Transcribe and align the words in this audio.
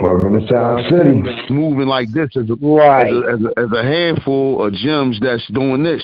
Welcome 0.00 0.40
to 0.40 0.46
Sound 0.48 0.84
City. 0.88 1.22
moving 1.52 1.86
like 1.88 2.10
this 2.12 2.30
as 2.36 2.48
a, 2.48 2.54
Right. 2.54 3.06
as, 3.08 3.12
a, 3.12 3.26
as, 3.28 3.40
a, 3.44 3.60
as 3.60 3.72
a 3.72 3.82
handful 3.82 4.64
of 4.64 4.72
gyms 4.72 5.20
that's 5.20 5.46
doing 5.48 5.82
this. 5.82 6.02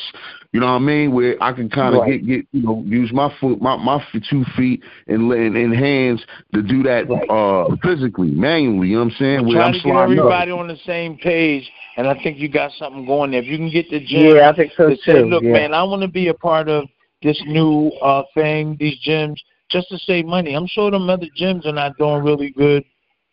You 0.52 0.60
know 0.60 0.66
what 0.66 0.72
I 0.72 0.78
mean? 0.80 1.12
Where 1.12 1.36
I 1.42 1.52
can 1.52 1.68
kind 1.70 1.94
of 1.94 2.02
Right. 2.02 2.20
get 2.24 2.26
get 2.26 2.46
you 2.52 2.62
know 2.62 2.82
use 2.86 3.12
my 3.12 3.32
foot 3.40 3.60
my 3.62 3.76
my 3.76 4.04
two 4.28 4.44
feet 4.56 4.82
and 5.08 5.32
and, 5.32 5.56
and 5.56 5.74
hands 5.74 6.24
to 6.52 6.62
do 6.62 6.82
that 6.84 7.08
Right. 7.08 7.28
uh 7.30 7.74
physically 7.82 8.30
manually. 8.30 8.88
You 8.88 8.96
know 8.96 9.04
what 9.04 9.12
I'm 9.12 9.16
saying? 9.18 9.46
Where 9.46 9.56
Try 9.56 9.66
I'm 9.66 9.72
to 9.72 9.78
get 9.78 9.82
sliding 9.82 10.18
up. 10.18 10.24
everybody 10.24 10.50
on 10.52 10.68
the 10.68 10.76
same 10.84 11.16
page, 11.18 11.68
and 11.96 12.06
I 12.06 12.14
think 12.22 12.38
you 12.38 12.48
got 12.48 12.72
something 12.72 13.06
going 13.06 13.30
there. 13.32 13.40
If 13.42 13.46
you 13.46 13.56
can 13.56 13.70
get 13.70 13.88
the 13.90 14.00
gym 14.00 14.36
Yeah, 14.36 14.50
I 14.50 14.54
think 14.54 14.72
so 14.76 14.90
to 14.90 14.96
say, 15.04 15.12
too. 15.22 15.26
look, 15.26 15.42
yeah. 15.42 15.52
man, 15.52 15.74
I 15.74 15.82
want 15.84 16.02
to 16.02 16.08
be 16.08 16.28
a 16.28 16.34
part 16.34 16.68
of 16.68 16.84
this 17.22 17.40
new 17.46 17.88
uh 18.02 18.22
thing, 18.34 18.76
these 18.78 18.98
gyms, 19.06 19.36
just 19.70 19.88
to 19.88 19.98
save 19.98 20.26
money. 20.26 20.54
I'm 20.54 20.66
sure 20.66 20.90
them 20.90 21.10
other 21.10 21.26
gyms 21.38 21.66
are 21.66 21.72
not 21.72 21.96
doing 21.98 22.22
really 22.22 22.50
good 22.50 22.84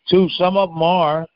too. 0.08 0.28
Some 0.30 0.56
of 0.56 0.70
them 0.70 0.82
are, 0.82 1.26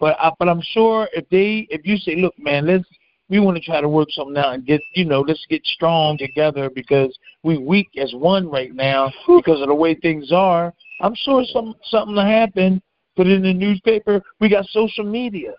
but 0.00 0.16
I, 0.20 0.32
but 0.38 0.48
I'm 0.48 0.62
sure 0.62 1.08
if 1.12 1.28
they 1.28 1.66
if 1.70 1.84
you 1.84 1.96
say, 1.96 2.16
look, 2.16 2.34
man, 2.38 2.66
let's 2.66 2.84
we 3.28 3.40
want 3.40 3.56
to 3.56 3.62
try 3.62 3.80
to 3.80 3.88
work 3.88 4.08
something 4.10 4.36
out 4.36 4.54
and 4.54 4.66
get 4.66 4.80
you 4.94 5.04
know 5.04 5.20
let's 5.20 5.44
get 5.48 5.64
strong 5.66 6.16
together 6.18 6.70
because 6.70 7.16
we 7.42 7.58
weak 7.58 7.88
as 7.98 8.12
one 8.14 8.48
right 8.48 8.74
now 8.74 9.12
because 9.36 9.60
of 9.60 9.68
the 9.68 9.74
way 9.74 9.94
things 9.94 10.32
are. 10.32 10.72
I'm 11.00 11.14
sure 11.14 11.44
some 11.52 11.74
something 11.84 12.14
will 12.14 12.24
happen. 12.24 12.82
Put 13.16 13.26
it 13.26 13.32
in 13.32 13.42
the 13.42 13.54
newspaper. 13.54 14.22
We 14.40 14.48
got 14.48 14.66
social 14.66 15.04
media. 15.04 15.54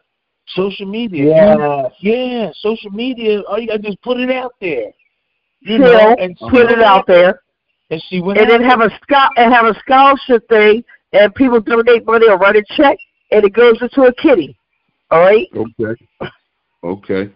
Social 0.49 0.85
media. 0.85 1.25
Yeah. 1.25 1.89
Yeah, 1.99 2.52
social 2.55 2.91
media. 2.91 3.41
All 3.41 3.59
you 3.59 3.67
gotta 3.67 3.80
do 3.80 3.89
is 3.89 3.97
put 4.03 4.17
it 4.19 4.31
out 4.31 4.53
there. 4.61 4.91
You 5.61 5.80
know, 5.80 6.15
and 6.19 6.38
put 6.38 6.71
it 6.71 6.81
out 6.81 7.08
there, 7.08 7.41
and 7.89 8.02
see 8.09 8.21
what 8.21 8.38
and 8.38 8.49
then 8.49 8.61
have 8.63 8.81
a 8.81 8.89
scho- 9.03 9.30
and 9.38 9.53
have 9.53 9.66
a 9.66 9.77
scholarship 9.80 10.47
thing, 10.49 10.83
and 11.13 11.33
people 11.35 11.59
donate 11.59 12.05
money 12.05 12.27
or 12.30 12.38
write 12.38 12.55
a 12.55 12.63
check, 12.75 12.97
and 13.31 13.45
it 13.45 13.53
goes 13.53 13.77
into 13.81 14.02
a 14.03 14.13
kitty. 14.16 14.57
All 15.11 15.21
right. 15.21 15.47
Okay. 15.55 16.05
Okay. 16.83 17.31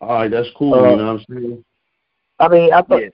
All 0.00 0.08
right, 0.14 0.30
that's 0.30 0.48
cool. 0.56 0.74
Uh, 0.74 0.90
you 0.90 0.96
know 0.96 1.12
what 1.14 1.20
I'm 1.20 1.24
saying? 1.30 1.64
I 2.40 2.48
mean, 2.48 2.72
I 2.72 2.82
thought, 2.82 3.02
Yeah. 3.02 3.08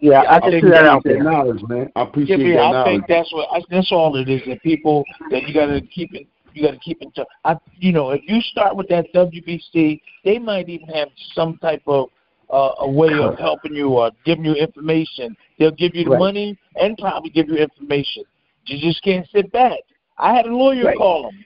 yeah, 0.00 0.22
I 0.28 0.38
just 0.40 0.50
think 0.50 0.60
threw 0.62 0.70
that 0.70 0.86
out 0.86 1.04
there. 1.04 1.22
knowledge, 1.22 1.62
man. 1.68 1.90
I 1.94 2.00
Yeah, 2.00 2.06
appreciate 2.08 2.38
man, 2.38 2.56
that 2.56 2.62
I 2.64 2.72
knowledge. 2.72 2.92
think 2.92 3.06
that's 3.08 3.32
what 3.32 3.48
I, 3.52 3.62
that's 3.70 3.92
all 3.92 4.16
it 4.16 4.28
is. 4.28 4.42
That 4.46 4.60
people 4.62 5.04
that 5.30 5.46
you 5.46 5.54
gotta 5.54 5.80
keep 5.80 6.12
it. 6.14 6.26
You 6.54 6.64
gotta 6.64 6.78
keep 6.78 7.00
in 7.00 7.10
touch. 7.12 7.28
I, 7.44 7.56
you 7.78 7.92
know, 7.92 8.10
if 8.10 8.22
you 8.26 8.40
start 8.40 8.76
with 8.76 8.88
that 8.88 9.06
WBC, 9.14 10.00
they 10.24 10.38
might 10.38 10.68
even 10.68 10.88
have 10.88 11.08
some 11.34 11.56
type 11.58 11.82
of 11.86 12.10
uh, 12.52 12.72
a 12.80 12.88
way 12.90 13.10
of 13.20 13.38
helping 13.38 13.74
you 13.74 13.88
or 13.88 14.10
giving 14.24 14.44
you 14.44 14.54
information. 14.54 15.36
They'll 15.58 15.70
give 15.70 15.94
you 15.94 16.04
the 16.04 16.10
Right. 16.10 16.18
money 16.18 16.58
and 16.76 16.96
probably 16.98 17.30
give 17.30 17.48
you 17.48 17.56
information. 17.56 18.24
You 18.66 18.78
just 18.78 19.02
can't 19.02 19.26
sit 19.30 19.50
back. 19.52 19.80
I 20.18 20.34
had 20.34 20.46
a 20.46 20.54
lawyer 20.54 20.84
Right. 20.84 20.96
call 20.98 21.22
them 21.24 21.44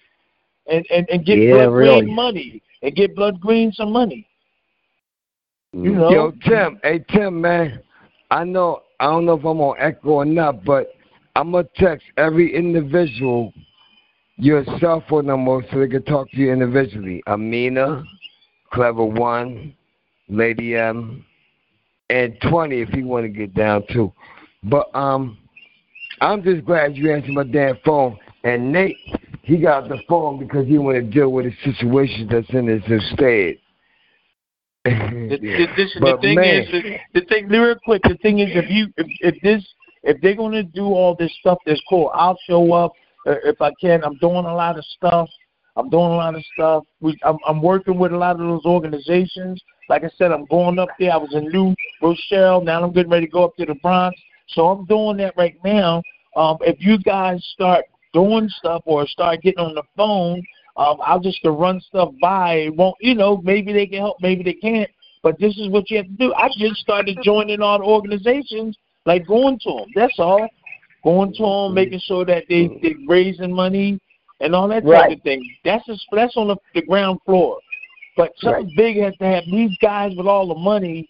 and 0.69 0.85
and 0.91 1.09
and 1.11 1.25
get 1.25 1.39
Yeah, 1.39 1.53
Blood 1.53 1.73
really. 1.73 2.01
Green 2.03 2.15
money 2.15 2.63
and 2.83 2.95
get 2.95 3.15
Blood 3.15 3.41
Green 3.41 3.73
some 3.73 3.93
money. 3.93 4.27
You 5.73 5.92
Mm. 5.92 5.98
know, 6.01 6.11
Yo, 6.11 6.30
Tim. 6.42 6.80
Hey, 6.83 7.05
Tim, 7.11 7.41
man. 7.41 7.80
I 8.30 8.45
know. 8.45 8.83
I 8.98 9.05
don't 9.07 9.27
know 9.27 9.35
if 9.35 9.45
I'm 9.45 9.61
on 9.61 9.77
echo 9.79 10.09
or 10.11 10.25
not, 10.25 10.64
but 10.64 10.95
I'm 11.36 11.53
gonna 11.53 11.69
text 11.77 12.07
every 12.17 12.55
individual 12.55 13.53
your 14.39 14.64
cell 14.80 15.03
phone 15.09 15.27
number 15.27 15.64
so 15.70 15.79
they 15.79 15.89
can 15.89 16.03
talk 16.03 16.30
to 16.30 16.36
you 16.36 16.53
individually. 16.53 17.23
Amina, 17.27 18.05
Clever 18.73 19.05
One, 19.05 19.75
Lady 20.29 20.77
M, 20.77 21.25
and 22.11 22.37
Twenty 22.48 22.81
if 22.81 22.92
you 22.95 23.07
want 23.07 23.25
to 23.25 23.29
get 23.29 23.55
down 23.55 23.85
too. 23.92 24.13
But 24.64 24.95
um, 24.95 25.39
I'm 26.20 26.42
just 26.42 26.64
glad 26.64 26.97
you 26.97 27.13
answered 27.13 27.33
my 27.33 27.45
damn 27.45 27.79
phone. 27.85 28.19
And 28.45 28.73
Nate, 28.73 28.97
he 29.42 29.59
got 29.59 29.89
the 29.89 29.98
phone 30.09 30.39
because 30.39 30.67
he 30.67 30.79
want 30.79 30.97
to 30.97 31.03
deal 31.03 31.31
with 31.31 31.47
the 31.47 31.73
situation 31.73 32.29
that's 32.31 32.48
in 32.51 32.67
his 32.67 32.83
estate. 32.85 33.61
The, 34.86 35.39
the, 35.41 35.67
this, 35.77 35.92
the 35.98 36.19
thing 36.20 36.36
man. 36.36 36.63
is, 36.63 36.70
the, 36.70 37.20
the 37.20 37.27
thing, 37.27 37.48
real 37.48 37.75
quick, 37.85 38.03
the 38.05 38.17
thing 38.23 38.39
is, 38.39 38.51
if 38.53 38.70
you, 38.70 38.86
if, 38.97 39.07
if 39.20 39.42
this, 39.42 39.67
if 40.05 40.20
they're 40.20 40.36
gonna 40.36 40.63
do 40.63 40.85
all 40.85 41.17
this 41.17 41.35
stuff, 41.41 41.59
that's 41.67 41.83
cool. 41.89 42.13
I'll 42.15 42.39
show 42.47 42.73
up 42.73 42.92
uh, 43.27 43.35
if 43.42 43.61
I 43.61 43.73
can. 43.81 44.05
I'm 44.05 44.17
doing 44.19 44.45
a 44.45 44.55
lot 44.55 44.79
of 44.79 44.85
stuff. 44.85 45.29
I'm 45.77 45.91
doing 45.91 46.05
a 46.05 46.17
lot 46.17 46.35
of 46.35 46.45
stuff. 46.55 46.85
We, 47.01 47.19
I'm, 47.23 47.37
I'm 47.47 47.61
working 47.61 47.98
with 47.98 48.13
a 48.13 48.17
lot 48.17 48.41
of 48.41 48.47
those 48.47 48.64
organizations. 48.64 49.61
Like 49.89 50.05
I 50.05 50.11
said, 50.17 50.33
I'm 50.33 50.47
going 50.47 50.79
up 50.79 50.89
there. 50.98 51.13
I 51.13 51.17
was 51.17 51.35
in 51.35 51.48
New 51.48 51.75
Rochelle. 52.03 52.63
Now 52.63 52.83
I'm 52.83 52.92
getting 52.92 53.11
ready 53.11 53.27
to 53.27 53.33
go 53.33 53.45
up 53.45 53.57
to 53.57 53.67
the 53.67 53.75
Bronx. 53.77 54.19
So 54.48 54.69
I'm 54.69 54.86
doing 54.86 55.19
that 55.19 55.35
right 55.36 55.57
now. 55.65 56.03
Um, 56.35 56.57
if 56.63 56.77
you 56.81 56.98
guys 56.98 57.45
start 57.53 57.85
doing 58.13 58.48
stuff 58.48 58.83
or 58.86 59.07
start 59.07 59.42
getting 59.42 59.61
on 59.61 59.75
the 59.75 59.83
phone, 59.97 60.42
um, 60.77 60.98
I'll 61.03 61.20
just 61.20 61.42
to 61.42 61.51
run 61.51 61.81
stuff 61.81 62.11
by. 62.20 62.55
It 62.55 62.77
won't, 62.77 62.97
you 63.01 63.15
know, 63.15 63.41
maybe 63.42 63.73
they 63.73 63.86
can 63.86 63.98
help, 63.98 64.19
maybe 64.20 64.42
they 64.42 64.55
can't. 64.55 64.91
But 65.23 65.39
this 65.39 65.57
is 65.59 65.69
what 65.69 65.91
you 65.91 65.98
have 65.98 66.07
to 66.07 66.13
do. 66.13 66.35
I 66.35 66.48
just 66.57 66.77
started 66.77 67.19
joining 67.23 67.61
all 67.61 67.79
the 67.79 67.85
organizations, 67.85 68.77
like 69.07 69.27
going 69.27 69.59
to 69.61 69.70
them. 69.70 69.89
That's 69.95 70.19
all. 70.19 70.47
Going 71.03 71.33
to 71.35 71.42
them, 71.42 71.75
making 71.75 72.01
sure 72.01 72.25
that 72.25 72.45
they 72.48 72.69
they're 72.83 72.95
raising 73.07 73.53
money 73.53 73.98
and 74.41 74.55
all 74.55 74.69
that 74.69 74.83
type 74.83 74.85
Right. 74.85 75.13
of 75.17 75.23
thing. 75.23 75.48
That's 75.64 75.85
just, 75.86 76.07
that's 76.13 76.36
on 76.36 76.48
the, 76.48 76.57
the 76.74 76.83
ground 76.83 77.20
floor. 77.24 77.58
But 78.17 78.33
something 78.39 78.73
big 78.77 78.97
has 78.98 79.14
to 79.19 79.24
happen. 79.24 79.51
These 79.51 79.77
guys 79.83 80.13
with 80.17 80.27
all 80.27 80.47
the 80.48 80.55
money 80.55 81.08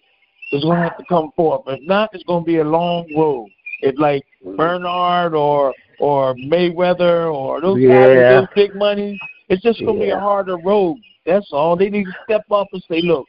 is 0.53 0.62
going 0.64 0.76
to 0.76 0.82
have 0.82 0.98
to 0.98 1.04
come 1.09 1.31
forth. 1.37 1.62
If 1.66 1.81
not, 1.82 2.10
it's 2.12 2.25
going 2.25 2.42
to 2.42 2.47
be 2.47 2.59
a 2.59 2.64
long 2.64 3.06
road. 3.16 3.48
It's 3.81 3.98
like 3.98 4.25
mm. 4.44 4.56
Bernard 4.56 5.34
or 5.34 5.72
or 5.98 6.34
Mayweather 6.34 7.32
or 7.32 7.60
those 7.60 7.76
guys 7.76 8.09
with 8.09 8.19
Yeah. 8.19 8.41
those 8.41 8.48
big 8.54 8.75
money, 8.75 9.19
it's 9.48 9.62
just 9.62 9.81
going 9.81 9.98
to 9.98 10.04
be 10.04 10.10
a 10.10 10.19
harder 10.19 10.58
road. 10.58 10.98
That's 11.25 11.48
all. 11.53 11.76
They 11.76 11.88
need 11.88 12.04
to 12.04 12.12
step 12.25 12.44
up 12.50 12.69
and 12.72 12.82
say, 12.88 13.00
look, 13.03 13.26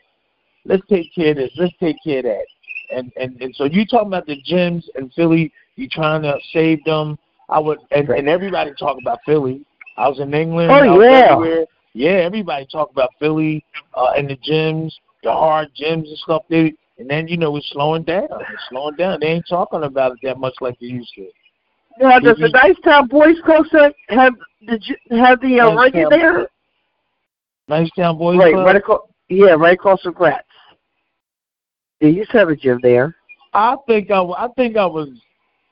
let's 0.66 0.86
take 0.90 1.14
care 1.16 1.32
of 1.32 1.38
this. 1.38 1.52
Let's 1.58 1.74
take 1.80 1.96
care 2.04 2.20
of 2.20 2.26
that. 2.26 2.46
And 2.90 3.12
and 3.20 3.42
and 3.42 3.56
so 3.56 3.66
you 3.66 3.86
talking 3.86 4.08
about 4.08 4.26
the 4.26 4.42
gyms 4.44 4.84
in 4.96 5.10
Philly? 5.12 5.52
You 5.76 5.88
trying 5.90 6.24
to 6.24 6.38
save 6.54 6.84
them? 6.86 7.18
I 7.50 7.60
would, 7.60 7.80
and, 7.92 8.10
and 8.10 8.28
everybody 8.28 8.72
talk 8.78 8.98
about 9.02 9.20
Philly. 9.26 9.66
I 9.98 10.08
was 10.08 10.20
in 10.20 10.34
England. 10.34 10.72
Oh, 10.72 11.02
yeah. 11.02 11.32
everywhere. 11.32 11.66
Yeah, 11.94 12.12
everybody 12.12 12.68
talk 12.72 12.92
about 12.92 13.10
Philly 13.20 13.66
uh, 13.96 14.12
and 14.16 14.30
the 14.30 14.36
gyms, 14.38 14.94
the 15.24 15.32
hard 15.32 15.70
gyms 15.80 16.08
and 16.08 16.18
stuff. 16.20 16.44
They 16.50 16.74
and 17.00 17.10
then 17.10 17.28
you 17.28 17.38
know 17.38 17.56
it's 17.58 17.70
slowing 17.72 18.04
down. 18.04 18.28
It's 18.32 18.64
slowing 18.70 18.96
down. 18.96 19.20
They 19.20 19.28
ain't 19.28 19.46
talking 19.50 19.84
about 19.84 20.12
it 20.14 20.20
that 20.24 20.38
much 20.40 20.54
like 20.62 20.80
they 20.80 20.88
used 20.88 21.12
to. 21.16 21.28
Now, 22.00 22.20
does 22.20 22.38
the 22.38 22.50
Nicetown 22.50 23.10
Boys 23.10 23.38
Club 23.44 23.66
have 23.72 23.94
have 24.10 24.34
the 24.68 24.78
gy- 24.78 25.18
have 25.18 25.42
the 25.42 25.60
uh, 25.60 25.76
ring 25.76 25.92
in 25.96 26.06
Nicetown- 26.06 26.10
there? 26.10 26.48
Nicetown 27.70 28.18
Boys 28.20 28.38
Right, 28.38 28.54
Club. 28.54 28.66
right 28.66 28.76
across. 28.76 29.02
Yeah, 29.30 29.52
right 29.54 29.74
across 29.74 30.02
from 30.02 30.14
Gratz. 30.14 30.46
They 32.00 32.10
used 32.12 32.30
to 32.32 32.38
have 32.38 32.50
a 32.50 32.56
gym 32.56 32.80
there. 32.84 33.16
I 33.54 33.76
think 33.88 34.12
I, 34.12 34.22
I 34.22 34.48
think 34.56 34.78
I 34.78 34.86
was, 34.86 35.10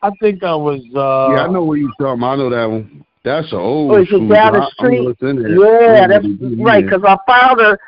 I 0.02 0.09
think 0.19 0.44
I 0.44 0.56
was. 0.56 0.81
uh 0.96 1.36
yeah, 1.36 1.44
I 1.44 1.47
know 1.47 1.63
what 1.63 1.75
you're 1.75 1.92
talking 2.00 2.19
about. 2.19 2.34
I 2.34 2.36
know 2.38 2.50
that 2.50 2.66
one. 2.69 3.06
That's 3.25 3.51
an 3.51 3.57
old 3.57 3.92
Oh, 3.92 3.95
it's 3.98 4.10
school. 4.10 4.27
down 4.30 4.54
the 4.54 4.69
street. 4.74 5.01
listening. 5.01 5.57
Yeah, 5.60 6.06
that's 6.07 6.25
Yeah. 6.25 6.63
right. 6.63 6.86
Because 6.86 7.01
my 7.01 7.18
father, 7.25 7.80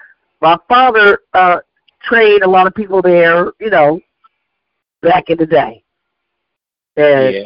my 0.41 0.57
father 0.67 1.19
uh 1.33 1.59
trained 2.01 2.41
a 2.41 2.49
lot 2.49 2.65
of 2.65 2.73
people 2.73 3.01
there. 3.03 3.53
You 3.59 3.69
know, 3.69 3.99
back 5.03 5.29
in 5.29 5.37
the 5.37 5.45
day. 5.45 5.83
And 6.97 7.35
Yeah. 7.35 7.43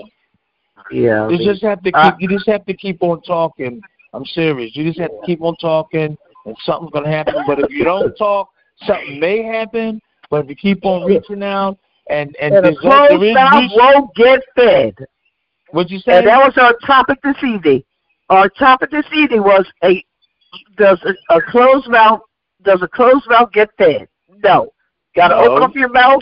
yeah, 0.89 1.23
I 1.25 1.29
You 1.31 1.37
mean, 1.37 1.47
just 1.47 1.61
have 1.63 1.83
to 1.83 1.91
keep. 1.91 1.95
uh, 1.95 2.15
you 2.19 2.29
just 2.29 2.47
have 2.47 2.65
to 2.65 2.73
keep 2.73 3.03
on 3.03 3.21
talking. 3.23 3.81
I'm 4.13 4.25
serious. 4.25 4.73
You 4.75 4.85
just 4.85 4.99
have 4.99 5.11
to 5.11 5.21
keep 5.25 5.41
on 5.41 5.55
talking, 5.57 6.17
and 6.45 6.57
something's 6.63 6.91
gonna 6.91 7.11
happen. 7.11 7.43
But 7.45 7.59
if 7.59 7.69
you 7.71 7.83
don't 7.83 8.15
talk, 8.17 8.49
something 8.85 9.19
may 9.19 9.43
happen. 9.43 10.01
But 10.29 10.45
if 10.45 10.49
you 10.49 10.55
keep 10.55 10.85
on 10.85 11.03
reaching 11.05 11.43
out, 11.43 11.77
and 12.09 12.33
and, 12.39 12.55
and 12.55 12.65
a 12.65 12.69
there's 12.69 12.79
closed 12.79 13.33
mouth 13.33 13.71
won't 13.75 14.15
get 14.15 14.41
fed. 14.55 14.95
What'd 15.71 15.91
you 15.91 15.99
say? 15.99 16.17
And 16.19 16.27
that 16.27 16.37
was 16.37 16.57
our 16.57 16.75
topic 16.85 17.19
this 17.23 17.37
evening. 17.43 17.83
Our 18.29 18.49
topic 18.49 18.91
this 18.91 19.05
evening 19.13 19.41
was 19.43 19.65
a 19.83 20.03
does 20.77 21.01
a, 21.03 21.35
a 21.35 21.41
closed 21.41 21.89
mouth 21.89 22.21
does 22.63 22.81
a 22.81 22.87
closed 22.87 23.25
mouth 23.27 23.51
get 23.51 23.69
fed? 23.77 24.07
No. 24.43 24.71
Gotta 25.15 25.35
No. 25.35 25.51
open 25.51 25.63
up 25.63 25.75
your 25.75 25.89
mouth 25.89 26.21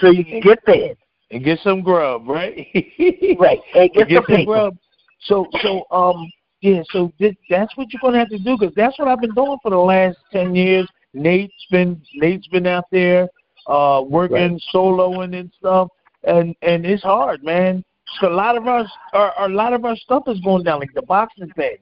so 0.00 0.10
you 0.10 0.24
can 0.24 0.40
get 0.40 0.58
fed. 0.64 0.96
and 1.30 1.44
get 1.44 1.60
some 1.60 1.80
grub, 1.80 2.28
right? 2.28 2.66
right. 3.38 3.60
And 3.74 3.92
get, 3.92 4.08
get 4.08 4.24
some 4.26 4.36
some 4.36 4.44
grub. 4.44 4.76
So 5.20 5.46
so 5.62 5.84
um 5.90 6.30
yeah, 6.60 6.82
so 6.90 7.12
this, 7.18 7.34
that's 7.48 7.74
what 7.76 7.92
you're 7.92 8.00
gonna 8.02 8.18
have 8.18 8.28
to 8.30 8.38
do 8.38 8.56
because 8.58 8.74
that's 8.74 8.98
what 8.98 9.08
I've 9.08 9.20
been 9.20 9.34
doing 9.34 9.58
for 9.62 9.70
the 9.70 9.78
last 9.78 10.18
ten 10.32 10.54
years. 10.54 10.88
Nate's 11.14 11.66
been 11.70 12.00
Nate's 12.14 12.48
been 12.48 12.66
out 12.66 12.84
there 12.90 13.28
uh 13.66 14.02
working 14.06 14.60
soloing 14.74 15.38
and 15.38 15.50
stuff, 15.58 15.88
and 16.24 16.54
and 16.62 16.84
it's 16.84 17.02
hard, 17.02 17.42
man. 17.42 17.84
So 18.18 18.28
a 18.28 18.34
lot 18.34 18.56
of 18.56 18.66
our, 18.66 18.86
our 19.12 19.46
a 19.46 19.48
lot 19.48 19.72
of 19.72 19.84
our 19.84 19.96
stuff 19.96 20.24
is 20.26 20.40
going 20.40 20.64
down, 20.64 20.80
like 20.80 20.94
the 20.94 21.02
boxing 21.02 21.50
thing. 21.50 21.76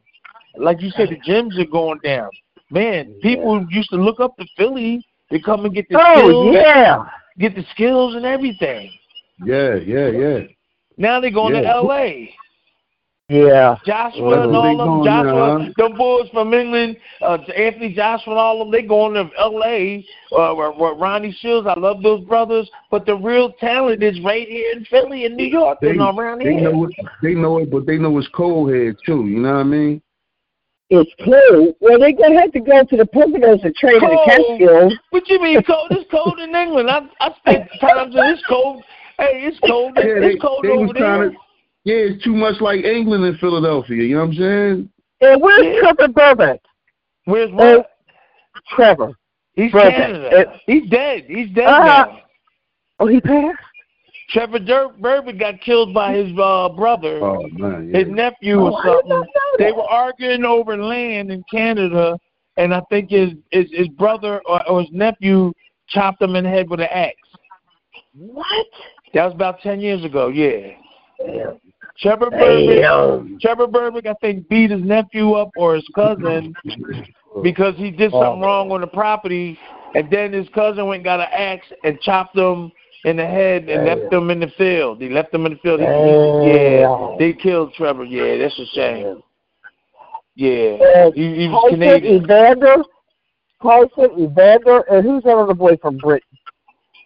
Like 0.56 0.82
you 0.82 0.90
said, 0.90 1.08
the 1.08 1.16
gyms 1.16 1.58
are 1.58 1.64
going 1.64 2.00
down. 2.00 2.30
Man, 2.70 3.14
people 3.22 3.66
used 3.70 3.90
to 3.90 3.96
look 3.96 4.20
up 4.20 4.36
to 4.36 4.46
Philly 4.56 5.04
to 5.32 5.40
come 5.40 5.64
and 5.64 5.74
get 5.74 5.88
the 5.88 5.98
Oh 5.98 6.18
skills, 6.18 6.54
yeah. 6.54 7.04
get 7.38 7.54
the 7.54 7.64
skills 7.72 8.14
and 8.14 8.26
everything. 8.26 8.90
Yeah, 9.44 9.76
yeah, 9.76 10.08
yeah. 10.08 10.40
Now 10.96 11.20
they're 11.20 11.30
going 11.30 11.54
to 11.54 11.66
L.A. 11.66 12.34
Yeah. 13.28 13.76
Joshua 13.84 14.44
and 14.44 14.54
they 14.54 14.56
all 14.56 15.02
them, 15.02 15.04
Joshua, 15.04 15.58
now. 15.58 15.72
them 15.76 15.98
boys 15.98 16.30
from 16.32 16.54
England, 16.54 16.96
uh, 17.20 17.36
Anthony 17.54 17.92
Joshua 17.92 18.32
and 18.32 18.40
all 18.40 18.62
of 18.62 18.66
them, 18.66 18.72
they 18.72 18.86
going 18.86 19.14
to 19.14 19.28
L.A. 19.38 20.06
Uh, 20.32 20.54
where, 20.54 20.72
where 20.72 20.94
Ronnie 20.94 21.36
Shields, 21.40 21.68
I 21.68 21.78
love 21.78 22.02
those 22.02 22.24
brothers, 22.24 22.70
but 22.90 23.04
the 23.04 23.14
real 23.14 23.52
talent 23.60 24.02
is 24.02 24.18
right 24.24 24.48
here 24.48 24.72
in 24.72 24.84
Philly 24.86 25.26
and 25.26 25.36
New 25.36 25.44
York 25.46 25.78
They, 25.82 25.90
and 25.90 26.00
around 26.00 26.38
they 26.38 26.54
here. 26.54 26.72
know 26.72 26.84
it. 26.84 26.94
They 27.22 27.34
know 27.34 27.58
it, 27.58 27.70
but 27.70 27.84
they 27.84 27.98
know 27.98 28.16
it's 28.16 28.28
cold 28.28 28.70
here 28.70 28.96
too. 29.04 29.26
You 29.26 29.40
know 29.40 29.52
what 29.52 29.60
I 29.60 29.64
mean? 29.64 30.02
It's 30.88 31.10
cold. 31.22 31.74
Well, 31.80 31.98
they're 31.98 32.12
gonna 32.12 32.40
have 32.40 32.52
to 32.52 32.60
go 32.60 32.82
to 32.82 32.96
the 32.96 33.04
Poconos 33.04 33.62
and 33.62 33.74
trade 33.74 34.02
in 34.02 34.08
the 34.08 34.08
Cold. 34.08 34.58
Catskills. 34.58 34.92
What 35.10 35.28
you 35.28 35.42
mean 35.42 35.62
cold? 35.64 35.88
It's 35.90 36.10
cold 36.10 36.38
in 36.38 36.54
England. 36.54 36.88
I 36.88 37.00
I 37.20 37.34
spent 37.40 37.68
times 37.78 38.14
in 38.14 38.24
it's 38.24 38.42
cold. 38.48 38.82
Hey, 39.18 39.42
it's 39.44 39.58
cold. 39.68 39.92
Yeah, 39.98 40.20
they, 40.20 40.26
it's 40.28 40.40
cold 40.40 40.64
they 40.64 40.70
over 40.70 40.94
there. 40.94 41.30
to. 41.30 41.36
Yeah, 41.88 42.12
it's 42.12 42.22
too 42.22 42.34
much 42.34 42.60
like 42.60 42.84
England 42.84 43.24
and 43.24 43.38
Philadelphia. 43.38 44.02
You 44.02 44.16
know 44.16 44.26
what 44.26 44.28
I'm 44.28 44.34
saying? 44.34 44.90
And 45.22 45.40
where's 45.40 45.80
Trevor 45.80 46.12
Berbick? 46.12 46.58
Where's 47.24 47.50
what? 47.50 47.92
Trevor. 48.76 49.12
He's 49.54 49.72
Berbick. 49.72 49.96
Canada. 49.96 50.50
Uh, 50.50 50.58
He's 50.66 50.90
dead. 50.90 51.24
He's 51.28 51.48
dead 51.54 51.66
Uh, 51.66 51.78
now. 51.78 52.18
Oh, 53.00 53.06
he 53.06 53.22
passed. 53.22 53.56
Trevor 54.28 54.58
Dur- 54.58 54.92
Bourbon 54.98 55.38
got 55.38 55.62
killed 55.62 55.94
by 55.94 56.12
his 56.12 56.30
uh, 56.38 56.68
brother, 56.68 57.20
Oh 57.24 57.48
man, 57.52 57.88
yeah. 57.90 58.00
his 58.00 58.08
nephew, 58.08 58.60
or 58.60 58.72
Oh, 58.72 58.76
I 58.76 58.84
something. 58.84 59.22
They 59.58 59.72
were 59.72 59.88
arguing 59.88 60.44
over 60.44 60.76
land 60.76 61.30
in 61.30 61.42
Canada, 61.50 62.18
and 62.58 62.74
I 62.74 62.82
think 62.90 63.08
his 63.08 63.30
his, 63.50 63.64
his 63.72 63.88
brother 63.88 64.42
or, 64.44 64.68
or 64.68 64.82
his 64.82 64.90
nephew 64.92 65.54
chopped 65.88 66.20
him 66.20 66.36
in 66.36 66.44
the 66.44 66.50
head 66.50 66.68
with 66.68 66.80
an 66.80 66.88
axe. 66.92 67.16
What? 68.14 68.66
That 69.14 69.24
was 69.24 69.32
about 69.32 69.60
ten 69.62 69.80
years 69.80 70.04
ago. 70.04 70.28
Yeah. 70.28 70.72
Damn. 71.24 71.58
Trevor. 71.98 72.30
Damn. 72.30 73.38
Trevor 73.40 73.66
Berbick, 73.66 74.06
I 74.06 74.14
think, 74.20 74.48
beat 74.48 74.70
his 74.70 74.82
nephew 74.82 75.32
up 75.32 75.50
or 75.56 75.74
his 75.74 75.84
cousin 75.94 76.54
because 77.42 77.74
he 77.76 77.90
did 77.90 78.12
something 78.12 78.40
Oh. 78.42 78.46
wrong 78.46 78.70
on 78.70 78.80
the 78.80 78.86
property, 78.86 79.58
and 79.94 80.08
then 80.10 80.32
his 80.32 80.48
cousin 80.50 80.86
went 80.86 80.98
and 81.00 81.04
got 81.04 81.20
an 81.20 81.28
axe 81.32 81.66
and 81.84 82.00
chopped 82.00 82.36
him 82.36 82.70
in 83.04 83.16
the 83.16 83.26
head 83.26 83.68
and 83.68 83.84
left 83.84 84.12
him 84.12 84.30
in 84.30 84.40
the 84.40 84.48
field. 84.56 85.00
He 85.00 85.08
left 85.08 85.34
him 85.34 85.46
in 85.46 85.52
the 85.54 85.58
field. 85.58 85.80
He, 85.80 85.86
he- 85.86 86.52
yeah, 86.52 87.16
they 87.18 87.32
killed 87.32 87.74
Trevor. 87.74 88.04
Yeah, 88.04 88.38
that's 88.38 88.58
a 88.58 88.66
shame. 88.66 89.22
Yeah, 90.36 91.10
he, 91.14 91.34
he 91.34 91.48
was 91.48 91.70
Canadian. 91.70 92.22
Evander, 92.22 92.76
Colson, 93.60 94.20
Evander, 94.20 94.82
and 94.88 95.04
who's 95.04 95.24
that 95.24 95.36
other 95.36 95.54
boy 95.54 95.76
from 95.82 95.96
Britain? 95.98 96.28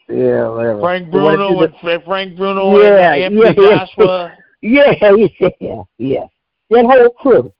Yeah, 0.08 0.48
whatever. 0.50 0.80
Frank 0.80 1.10
Bruno 1.10 1.62
and 1.62 1.74
Fra- 1.80 2.02
Frank 2.04 2.36
Bruno 2.36 2.78
Yeah, 2.78 3.14
and 3.14 3.34
Anthony 3.34 3.66
yeah. 3.70 3.86
Joshua. 3.86 4.32
The- 4.62 4.68
Yeah, 4.68 5.48
yeah, 5.60 5.82
yeah. 5.98 6.24
That 6.70 6.84
whole 6.86 7.10
crew. 7.10 7.52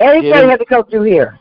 Everybody 0.00 0.28
Yeah. 0.28 0.50
had 0.50 0.58
to 0.58 0.64
come 0.66 0.84
through 0.86 1.04
here. 1.04 1.38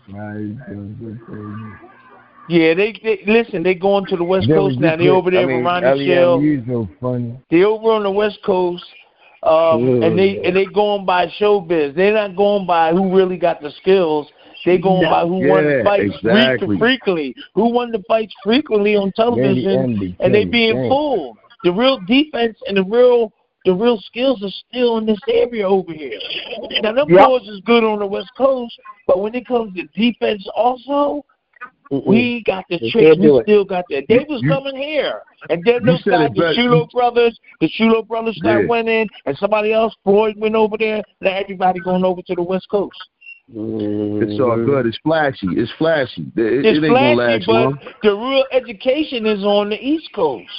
Yeah, 2.49 2.73
they, 2.73 2.99
they 3.03 3.23
listen. 3.25 3.63
They 3.63 3.73
going 3.73 4.05
to 4.07 4.17
the 4.17 4.23
West 4.23 4.47
That 4.47 4.55
Coast 4.55 4.79
now. 4.79 4.95
They 4.95 5.07
over 5.07 5.31
there 5.31 5.41
I 5.41 5.45
with 5.45 5.65
Ronnie 5.65 5.87
Ellie 5.87 6.07
Shell. 6.07 6.41
so 6.67 6.89
funny. 7.01 7.39
They 7.49 7.63
over 7.63 7.91
on 7.91 8.03
the 8.03 8.11
West 8.11 8.39
Coast, 8.45 8.83
um, 9.43 10.03
and 10.03 10.19
they 10.19 10.41
and 10.43 10.55
they 10.55 10.65
going 10.65 11.05
by 11.05 11.27
showbiz. 11.39 11.95
They're 11.95 12.13
not 12.13 12.35
going 12.35 12.67
by 12.67 12.91
who 12.91 13.15
really 13.15 13.37
got 13.37 13.61
the 13.61 13.71
skills. 13.81 14.27
They 14.65 14.77
going 14.77 15.03
by 15.03 15.21
who 15.21 15.47
won 15.47 15.63
the 15.63 15.81
fights 15.83 16.15
exactly. 16.21 16.77
frequently. 16.77 17.35
Who 17.55 17.69
won 17.69 17.91
the 17.91 18.03
fights 18.07 18.33
frequently 18.43 18.95
on 18.95 19.11
television, 19.13 19.79
Andy, 19.79 20.15
and 20.19 20.33
they 20.33 20.45
being 20.45 20.89
fooled. 20.89 21.37
The 21.63 21.71
real 21.71 21.99
defense 22.01 22.57
and 22.67 22.77
the 22.77 22.83
real 22.83 23.31
the 23.65 23.73
real 23.73 23.99
skills 24.01 24.43
are 24.43 24.49
still 24.69 24.97
in 24.97 25.05
this 25.05 25.19
area 25.27 25.67
over 25.67 25.93
here. 25.93 26.19
Now 26.81 26.93
them 26.93 27.09
Yep. 27.09 27.27
boys 27.27 27.47
is 27.47 27.61
good 27.61 27.83
on 27.83 27.99
the 27.99 28.05
West 28.05 28.31
Coast, 28.37 28.77
but 29.07 29.19
when 29.19 29.33
it 29.35 29.45
comes 29.47 29.75
to 29.75 29.83
defense, 29.95 30.45
also 30.55 31.23
we 31.91 32.41
got 32.45 32.65
the 32.69 32.77
They 32.79 32.89
tricks. 32.89 33.07
can't 33.17 33.19
We 33.19 33.39
it. 33.39 33.43
still 33.43 33.65
got 33.65 33.85
that. 33.91 34.05
They 34.09 34.25
was 34.27 34.41
You- 34.41 34.49
coming 34.49 34.75
here, 34.75 35.21
and 35.49 35.63
then 35.63 35.81
you 35.81 35.91
those 35.91 36.03
said 36.03 36.11
guys, 36.11 36.29
the 36.33 36.41
best. 36.41 36.57
Charlo 36.59 36.89
brothers, 36.91 37.39
the 37.61 37.69
Charlo 37.69 38.07
brothers 38.07 38.35
started 38.37 38.63
Yeah. 38.63 38.67
winning, 38.69 39.09
and 39.25 39.37
somebody 39.37 39.73
else, 39.73 39.95
Floyd, 40.03 40.35
went 40.37 40.55
over 40.55 40.77
there. 40.77 41.03
Now 41.21 41.31
everybody 41.31 41.79
going 41.81 42.03
over 42.03 42.21
to 42.23 42.35
the 42.35 42.41
West 42.43 42.67
Coast. 42.69 42.97
It's 43.49 44.39
all 44.39 44.51
mm-hmm. 44.57 44.65
good. 44.65 44.85
It's 44.87 44.97
flashy. 44.99 45.47
It's 45.51 45.71
flashy. 45.73 46.23
It, 46.35 46.41
it 46.41 46.65
It's 46.65 46.77
ain't 46.77 46.93
gonna 46.93 47.15
flashy, 47.15 47.15
last 47.15 47.45
but 47.45 47.53
long. 47.53 47.79
the 48.01 48.15
real 48.15 48.45
education 48.51 49.25
is 49.25 49.43
on 49.43 49.69
the 49.69 49.85
East 49.85 50.09
Coast. 50.13 50.49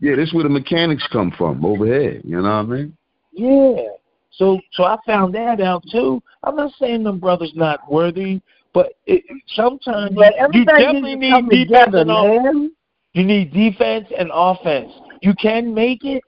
Yeah, 0.00 0.16
this 0.16 0.32
where 0.32 0.44
the 0.44 0.48
mechanics 0.48 1.06
come 1.10 1.32
from 1.36 1.64
over 1.64 1.84
here. 1.84 2.20
You 2.24 2.36
know 2.36 2.42
what 2.42 2.48
I 2.48 2.62
mean? 2.62 2.96
Yeah. 3.32 3.82
So 4.30 4.60
so 4.72 4.84
I 4.84 4.96
found 5.04 5.34
that 5.34 5.60
out 5.60 5.84
too. 5.90 6.22
I'm 6.42 6.56
not 6.56 6.72
saying 6.78 7.02
them 7.02 7.18
brothers 7.18 7.52
not 7.54 7.90
worthy, 7.90 8.40
but 8.72 8.92
it, 9.06 9.24
sometimes 9.48 10.14
But 10.14 10.34
you 10.52 10.64
definitely 10.64 11.16
need 11.16 11.48
defense 11.48 11.68
together, 11.68 11.98
and 11.98 12.10
off- 12.10 12.70
You 13.14 13.24
need 13.24 13.52
defense 13.52 14.06
and 14.16 14.30
offense. 14.32 14.92
You 15.22 15.34
can 15.34 15.74
make 15.74 16.04
it. 16.04 16.22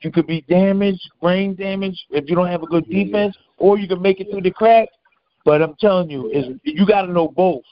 You 0.00 0.10
could 0.10 0.26
be 0.26 0.40
damaged, 0.48 1.08
brain 1.20 1.54
damaged, 1.54 2.00
if 2.10 2.28
you 2.28 2.34
don't 2.34 2.48
have 2.48 2.64
a 2.64 2.66
good 2.66 2.88
defense, 2.88 3.36
or 3.58 3.78
you 3.78 3.86
can 3.86 4.02
make 4.02 4.18
it 4.18 4.28
through 4.30 4.42
the 4.42 4.50
crack. 4.50 4.88
But 5.44 5.62
I'm 5.62 5.76
telling 5.78 6.10
you, 6.10 6.28
is 6.30 6.46
you 6.64 6.84
got 6.86 7.02
to 7.02 7.12
know 7.12 7.28
both. 7.28 7.62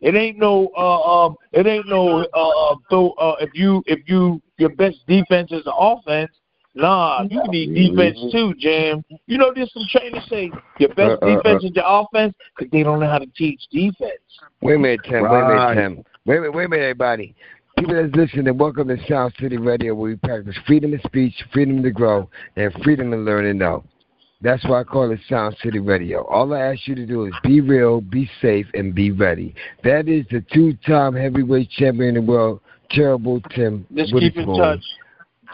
It 0.00 0.14
ain't 0.14 0.38
no, 0.38 0.68
uh, 0.76 1.26
um, 1.26 1.36
it 1.52 1.66
ain't 1.66 1.88
no, 1.88 2.24
uh, 2.34 2.72
uh, 2.72 2.76
so, 2.90 3.12
uh, 3.12 3.36
if 3.40 3.50
you, 3.54 3.82
if 3.86 4.00
you, 4.06 4.42
your 4.58 4.70
best 4.70 4.98
defense 5.06 5.52
is 5.52 5.64
the 5.64 5.74
offense. 5.74 6.30
Nah, 6.74 7.22
you 7.30 7.42
need 7.48 7.74
defense 7.74 8.18
too, 8.30 8.52
Jam. 8.58 9.02
You 9.26 9.38
know, 9.38 9.50
there's 9.54 9.72
some 9.72 9.84
trainers 9.88 10.26
say 10.28 10.50
your 10.78 10.90
best 10.90 11.22
Uh, 11.22 11.26
uh, 11.26 11.36
defense 11.36 11.64
is 11.64 11.70
your 11.74 11.86
offense 11.86 12.34
because 12.54 12.70
they 12.70 12.82
don't 12.82 13.00
know 13.00 13.08
how 13.08 13.18
to 13.18 13.26
teach 13.34 13.62
defense. 13.70 14.20
Wait 14.60 14.74
a 14.74 14.78
minute, 14.78 15.00
Tim. 15.04 15.22
Wait 15.22 15.40
a 15.40 15.44
minute, 15.46 15.74
Tim. 15.74 16.04
Wait 16.26 16.36
a 16.36 16.40
minute, 16.40 16.54
wait 16.54 16.64
a 16.64 16.68
minute, 16.68 16.82
everybody. 16.82 17.34
People 17.78 17.94
that's 17.94 18.14
listening, 18.14 18.58
welcome 18.58 18.88
to 18.88 18.98
Sound 19.08 19.32
City 19.40 19.56
Radio, 19.56 19.94
where 19.94 20.10
we 20.10 20.16
practice 20.16 20.54
freedom 20.66 20.92
of 20.92 21.00
speech, 21.06 21.34
freedom 21.52 21.82
to 21.82 21.90
grow, 21.90 22.28
and 22.56 22.72
freedom 22.82 23.10
to 23.10 23.16
learn 23.16 23.46
and 23.46 23.58
know. 23.58 23.84
That's 24.42 24.64
why 24.64 24.80
I 24.80 24.84
call 24.84 25.10
it 25.10 25.20
Sound 25.28 25.56
City 25.62 25.78
Radio. 25.78 26.24
All 26.26 26.52
I 26.52 26.60
ask 26.60 26.86
you 26.86 26.94
to 26.94 27.06
do 27.06 27.24
is 27.24 27.32
be 27.42 27.60
real, 27.60 28.00
be 28.00 28.28
safe, 28.42 28.66
and 28.74 28.94
be 28.94 29.10
ready. 29.10 29.54
That 29.82 30.08
is 30.08 30.26
the 30.30 30.44
two-time 30.52 31.14
heavyweight 31.14 31.70
champion 31.70 32.16
in 32.16 32.26
the 32.26 32.30
world, 32.30 32.60
Terrible 32.90 33.40
Tim 33.54 33.86
Just 33.94 34.12
keep 34.12 34.36
in 34.36 34.46
touch. 34.46 34.84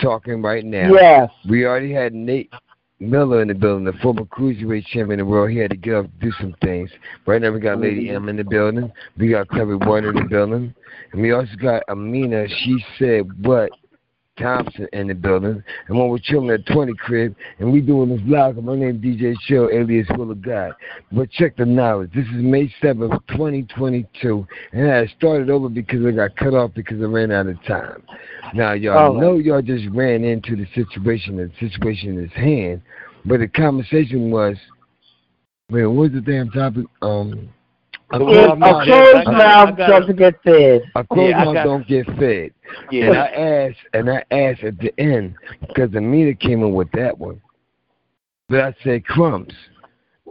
talking 0.01 0.43
right 0.43 0.65
now. 0.65 0.93
Yes. 0.93 1.31
We 1.49 1.65
already 1.65 1.93
had 1.93 2.13
Nate 2.13 2.51
Miller 2.99 3.43
in 3.43 3.49
the 3.49 3.55
building, 3.55 3.85
the 3.85 3.93
former 3.95 4.25
cruiserweight 4.25 4.87
champion 4.87 5.21
in 5.21 5.27
the 5.27 5.31
world. 5.31 5.51
He 5.51 5.59
had 5.59 5.71
to 5.71 5.77
get 5.77 5.95
up 5.95 6.07
do 6.21 6.33
some 6.41 6.55
things. 6.63 6.91
Right 7.27 7.41
now 7.41 7.51
we 7.51 7.61
got 7.61 7.81
Lady 7.81 8.07
mm-hmm. 8.07 8.17
M 8.17 8.29
in 8.29 8.37
the 8.37 8.45
building. 8.45 8.93
We 9.17 9.31
got 9.31 9.49
Clever 9.49 9.79
Warner 9.79 10.11
in 10.11 10.17
the 10.17 10.29
building. 10.29 10.75
And 11.13 11.23
we 11.23 11.33
also 11.33 11.55
got 11.61 11.83
Amina, 11.89 12.47
she 12.49 12.85
said 12.99 13.45
what 13.45 13.71
Thompson 14.39 14.89
in 14.93 15.09
the 15.09 15.15
building. 15.15 15.63
And 15.89 15.99
when 15.99 16.09
we're 16.09 16.19
chilling 16.19 16.51
at 16.51 16.67
20 16.67 16.95
crib 16.95 17.37
and 17.59 17.73
we 17.73 17.81
doing 17.81 18.09
this 18.09 18.21
live, 18.27 18.57
my 18.57 18.75
name 18.75 18.97
is 18.97 19.19
DJ 19.19 19.35
Chill, 19.43 19.69
alias 19.71 20.07
Will 20.17 20.31
of 20.31 20.41
God. 20.43 20.73
But 21.11 21.31
check 21.31 21.57
the 21.57 21.67
knowledge. 21.67 22.13
This 22.15 22.27
is 22.27 22.43
May 22.43 22.73
7th, 22.83 23.21
2022. 23.29 24.47
And 24.73 24.91
I 24.91 25.07
started 25.19 25.51
over 25.51 25.69
because 25.69 26.05
I 26.07 26.13
got 26.13 26.37
cut 26.37 26.55
off 26.55 26.73
because 26.75 27.01
I 27.01 27.05
ran 27.05 27.31
out 27.31 27.47
of 27.47 27.63
time. 27.65 28.03
Now, 28.55 28.73
y'all 28.73 29.17
Oh. 29.17 29.21
know 29.21 29.37
y'all 29.37 29.63
just 29.63 29.87
ran 29.91 30.25
into 30.25 30.57
the 30.57 30.67
situation, 30.75 31.37
the 31.37 31.51
situation 31.61 32.19
is 32.19 32.33
hand. 32.33 32.81
But 33.25 33.41
the 33.41 33.49
conversation 33.49 34.31
was, 34.31 34.57
wait, 35.71 35.87
what 35.87 35.95
was 35.95 36.13
the 36.13 36.21
damn 36.21 36.51
topic? 36.51 36.87
Um, 37.03 37.51
a 38.13 38.19
closed 38.19 38.37
Well, 38.37 38.53
a 38.53 38.57
no, 38.57 38.57
mouth, 38.57 38.85
closed 38.85 39.27
mouth 39.29 39.77
doesn't 39.77 40.17
get 40.17 40.35
fed. 40.43 40.83
a 40.95 41.05
closed 41.05 41.31
Yeah, 41.31 41.45
mouth 41.45 41.55
don't 41.65 41.87
get 41.87 42.07
fed. 42.19 42.51
And 42.93 43.17
I 43.17 43.27
asked, 43.29 43.79
and 43.95 44.11
I 44.11 44.25
asked 44.31 44.63
at 44.63 44.79
the 44.79 44.93
end 45.01 45.35
because 45.67 45.95
Amina 45.95 46.35
came 46.35 46.63
in 46.63 46.73
with 46.75 46.91
that 46.93 47.17
one. 47.19 47.41
But 48.49 48.61
I 48.61 48.75
said 48.85 49.05
crumbs 49.07 49.53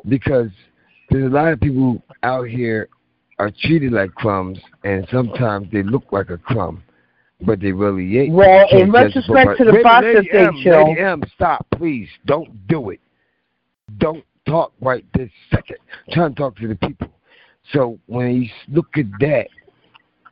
because 0.07 0.50
there's 1.09 1.25
a 1.31 1.33
lot 1.33 1.51
of 1.53 1.59
people 1.59 2.03
out 2.23 2.47
here 2.47 2.89
are 3.39 3.51
treated 3.63 3.91
like 3.91 4.13
crumbs, 4.13 4.59
and 4.83 5.07
sometimes 5.11 5.67
they 5.71 5.81
look 5.83 6.03
like 6.11 6.29
a 6.29 6.38
crumb. 6.38 6.83
but 7.43 7.59
they 7.59 7.71
really 7.71 8.19
ain't. 8.19 8.33
Well, 8.35 8.67
in 8.69 8.91
can't 8.91 9.13
judge 9.13 9.23
a 9.25 9.27
book 9.27 9.35
retrospect 9.38 9.57
to 9.57 9.65
the 9.65 9.71
Wait 9.71 9.77
minute, 9.77 9.81
process 9.81 10.15
Lady 10.15 10.29
they 10.31 10.45
M, 10.45 10.61
show- 10.63 10.83
Lady 10.89 11.01
M, 11.01 11.23
stop, 11.33 11.65
please. 11.71 12.07
Don't 12.27 12.67
do 12.67 12.91
it. 12.91 13.00
Don't 13.97 14.23
talk 14.47 14.73
right 14.79 15.03
this 15.15 15.31
second. 15.50 15.77
I'm 16.07 16.13
trying 16.13 16.35
to 16.35 16.35
talk 16.35 16.55
to 16.57 16.67
the 16.67 16.75
people. 16.75 17.07
So 17.74 18.00
when 18.08 18.44
you 18.44 18.50
look 18.68 18.98
at 18.98 19.06
that, 19.20 19.48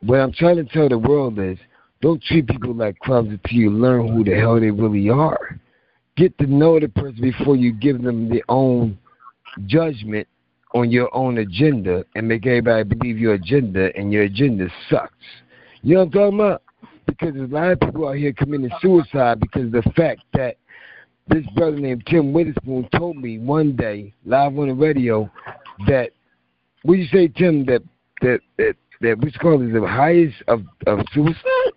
what 0.02 0.20
I'm 0.20 0.32
trying 0.32 0.56
to 0.56 0.64
tell 0.64 0.88
the 0.88 0.98
world 0.98 1.38
is, 1.38 1.58
don't 2.00 2.22
treat 2.22 2.46
people 2.46 2.74
like 2.74 2.98
crumbs 3.00 3.30
until 3.30 3.58
you 3.58 3.70
learn 3.70 4.08
who 4.08 4.24
the 4.24 4.34
hell 4.34 4.58
they 4.58 4.70
really 4.70 5.10
are. 5.10 5.60
Get 6.16 6.36
to 6.38 6.46
know 6.46 6.80
the 6.80 6.88
person 6.88 7.20
before 7.20 7.56
you 7.56 7.72
give 7.72 8.02
them 8.02 8.28
their 8.28 8.42
own 8.48 8.98
judgment 9.66 10.26
on 10.74 10.90
your 10.90 11.14
own 11.14 11.38
agenda 11.38 12.04
and 12.14 12.28
make 12.28 12.46
everybody 12.46 12.84
believe 12.84 13.18
your 13.18 13.34
agenda 13.34 13.90
and 13.96 14.12
your 14.12 14.22
agenda 14.24 14.68
sucks. 14.88 15.12
You 15.82 15.94
know 15.94 16.00
what 16.00 16.06
I'm 16.06 16.12
talking 16.12 16.40
about? 16.40 16.62
Because 17.06 17.34
there's 17.34 17.50
a 17.50 17.54
lot 17.54 17.72
of 17.72 17.80
people 17.80 18.08
out 18.08 18.16
here 18.16 18.32
committing 18.32 18.70
suicide 18.80 19.40
because 19.40 19.64
of 19.64 19.72
the 19.72 19.92
fact 19.96 20.20
that 20.34 20.56
this 21.28 21.44
brother 21.54 21.76
named 21.76 22.04
Tim 22.06 22.32
Witherspoon 22.32 22.88
told 22.96 23.16
me 23.16 23.38
one 23.38 23.76
day, 23.76 24.12
live 24.24 24.58
on 24.58 24.68
the 24.68 24.74
radio, 24.74 25.30
that 25.86 26.10
what 26.82 26.98
you 26.98 27.06
say, 27.06 27.28
Tim, 27.28 27.64
that 27.66 27.82
that 28.22 28.40
that 28.58 28.76
that 29.00 29.18
what's 29.18 29.36
called 29.36 29.62
is 29.62 29.72
the 29.72 29.86
highest 29.86 30.36
of 30.48 30.64
of 30.86 31.00
suicide? 31.12 31.72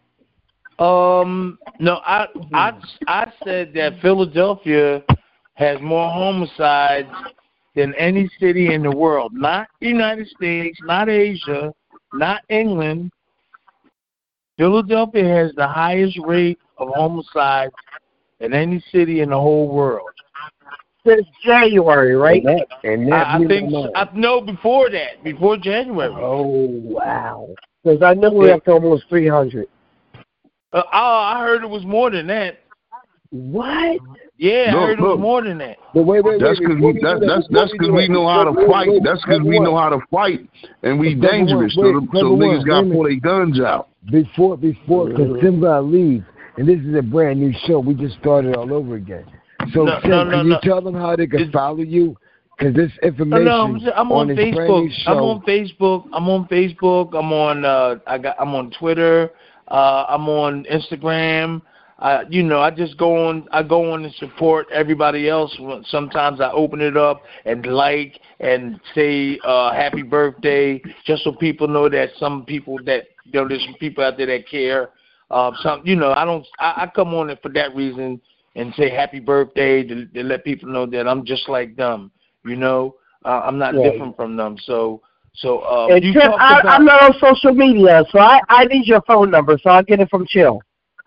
Um, 0.80 1.58
no, 1.80 2.00
I 2.06 2.28
I 2.54 2.74
I 3.08 3.32
said 3.44 3.74
that 3.76 4.00
Philadelphia 4.02 5.04
has 5.56 5.80
more 5.82 6.10
homicides 6.10 7.10
than 7.76 7.94
any 7.96 8.30
city 8.40 8.74
in 8.74 8.84
the 8.84 8.96
world. 8.96 9.32
Not 9.34 9.68
United 9.80 10.28
States, 10.28 10.78
not 10.84 11.10
Asia, 11.10 11.74
not 12.14 12.42
England. 12.50 13.12
Philadelphia 14.58 15.28
has 15.28 15.52
the 15.56 15.68
highest 15.68 16.20
rate 16.24 16.60
of 16.78 16.90
homicides 16.94 17.74
than 18.40 18.54
any 18.54 18.84
city 18.92 19.22
in 19.22 19.30
the 19.30 19.40
whole 19.40 19.68
world. 19.68 20.10
Since 21.06 21.28
January, 21.44 22.16
right? 22.16 22.44
And 22.44 22.60
that, 22.60 22.68
and 22.84 23.12
that 23.12 23.28
I, 23.28 23.36
I 23.36 23.46
think 23.46 23.72
my. 23.72 23.90
I, 23.96 24.08
no 24.14 24.40
before 24.40 24.90
that, 24.90 25.22
before 25.24 25.58
January. 25.58 26.14
Oh 26.16 26.44
wow! 26.46 27.50
Because 27.84 28.02
I 28.02 28.14
know 28.14 28.32
we're 28.32 28.54
up 28.54 28.64
to 28.66 28.72
almost 28.72 29.04
three 29.10 29.28
hundred. 29.28 29.68
Uh, 30.72 30.82
oh, 30.82 30.84
I 30.94 31.40
heard 31.40 31.64
it 31.64 31.70
was 31.70 31.84
more 31.84 32.10
than 32.10 32.28
that. 32.28 32.60
What? 33.32 34.00
Yeah, 34.38 34.72
I 34.72 34.74
Look, 34.74 34.82
heard 34.82 35.00
it 35.00 35.02
was 35.02 35.20
more 35.20 35.42
than 35.44 35.58
that. 35.58 35.78
But 35.94 36.04
wait, 36.04 36.24
wait, 36.24 36.40
That's 36.40 36.60
because 36.60 36.76
before 36.76 36.94
we—that's 36.94 37.20
that, 37.20 37.28
that's 37.28 37.48
that's 37.52 37.72
because 37.74 37.90
we 37.92 38.08
know 38.08 38.28
how 38.28 38.46
to 38.46 38.68
fight. 38.68 38.90
That's 39.04 39.22
because 39.26 39.42
we 39.42 39.60
know 39.60 39.76
how 39.76 39.90
to 39.90 40.00
fight, 40.10 40.50
and 40.84 41.00
we 41.00 41.16
Number 41.16 41.32
dangerous. 41.32 41.76
one, 41.76 42.08
So, 42.14 42.36
wait, 42.36 42.62
so 42.62 42.64
niggas 42.64 42.66
got 42.66 42.82
to 42.82 42.92
pull 42.92 43.04
their 43.04 43.20
guns 43.20 43.60
out. 43.60 43.90
before 44.10 44.56
before 44.58 45.10
because 45.10 45.42
Tim 45.42 45.60
got 45.60 45.86
leave, 45.86 46.24
and 46.58 46.68
this 46.68 46.80
is 46.80 46.96
a 46.96 47.02
brand 47.02 47.40
new 47.42 47.54
show. 47.68 47.80
We 47.80 47.94
just 47.94 48.18
started 48.20 48.56
all 48.56 48.72
over 48.74 48.96
again. 48.96 49.26
So 49.74 49.84
No, 49.86 50.00
Tim, 50.02 50.10
no, 50.10 50.30
can 50.30 50.50
no, 50.50 50.56
you 50.56 50.62
tell 50.64 50.82
them 50.82 50.96
how 50.96 51.16
they 51.16 51.28
can 51.28 51.40
It's- 51.42 51.54
follow 51.54 51.78
you? 51.82 52.18
Because 52.58 52.76
this 52.76 52.92
information 53.02 53.46
no, 53.46 53.62
I'm, 53.64 53.80
I'm 53.96 54.12
on, 54.12 54.28
brand 54.28 54.40
Facebook. 54.56 54.92
I'm 55.08 55.18
on 55.18 55.42
Facebook. 55.42 56.08
I'm 56.14 56.30
on 56.30 56.48
Facebook. 56.48 57.18
I'm 57.18 57.34
on. 57.34 57.66
Uh, 57.66 57.96
I 58.06 58.20
got. 58.20 58.36
I'm 58.40 58.54
on 58.54 58.70
Twitter. 58.80 59.32
Uh, 59.70 60.06
I'm 60.08 60.30
on 60.30 60.64
Instagram. 60.72 61.64
Uh, 61.98 62.26
you 62.30 62.44
know, 62.44 62.60
I 62.62 62.70
just 62.70 62.96
go 62.98 63.28
on. 63.28 63.48
I 63.52 63.64
go 63.64 63.92
on 63.92 64.06
and 64.06 64.14
support 64.16 64.68
everybody 64.72 65.28
else. 65.30 65.58
Sometimes 65.86 66.42
I 66.42 66.52
open 66.52 66.80
it 66.80 66.96
up 66.96 67.24
and 67.46 67.66
like 67.66 68.20
and 68.40 68.80
say 68.94 69.40
uh, 69.44 69.74
happy 69.74 70.04
birthday, 70.04 70.80
just 71.06 71.24
so 71.24 71.32
people 71.32 71.68
know 71.68 71.90
that 71.90 72.10
some 72.20 72.46
people 72.46 72.78
that 72.86 73.06
you 73.26 73.42
know 73.42 73.48
there's 73.48 73.64
some 73.64 73.76
people 73.80 74.04
out 74.04 74.18
there 74.18 74.28
that 74.28 74.48
care. 74.48 74.90
Uh, 75.32 75.52
some, 75.64 75.82
you 75.86 75.96
know, 75.96 76.12
I 76.12 76.24
don't. 76.24 76.46
I, 76.60 76.84
I 76.84 76.92
come 76.94 77.16
on 77.16 77.32
it 77.32 77.40
for 77.42 77.50
that 77.50 77.76
reason 77.76 78.22
and 78.56 78.74
say 78.76 78.90
happy 78.90 79.20
birthday 79.20 79.84
to, 79.84 80.06
to 80.06 80.24
let 80.24 80.44
people 80.44 80.70
know 80.70 80.86
that 80.86 81.08
I'm 81.08 81.26
just 81.26 81.50
like 81.50 81.76
them. 81.76 82.12
You 82.46 82.56
know, 82.56 82.96
uh, 83.26 83.42
I'm 83.46 83.58
not 83.58 83.74
Right. 83.76 83.92
different 83.92 84.16
from 84.16 84.36
them. 84.36 84.58
So, 84.64 85.02
so 85.34 85.60
uh, 85.60 85.88
And 85.90 86.04
you 86.04 86.14
Tim, 86.14 86.32
I, 86.38 86.60
about. 86.60 86.66
I'm 86.68 86.86
not 86.86 87.02
on 87.02 87.14
social 87.20 87.54
media, 87.54 88.04
so 88.12 88.20
I 88.20 88.42
I 88.50 88.66
need 88.66 88.86
your 88.86 89.02
phone 89.02 89.32
number, 89.32 89.58
so 89.62 89.70
I'll 89.70 89.84
get 89.84 90.00
it 90.00 90.10
from 90.10 90.26
Chill. 90.28 90.62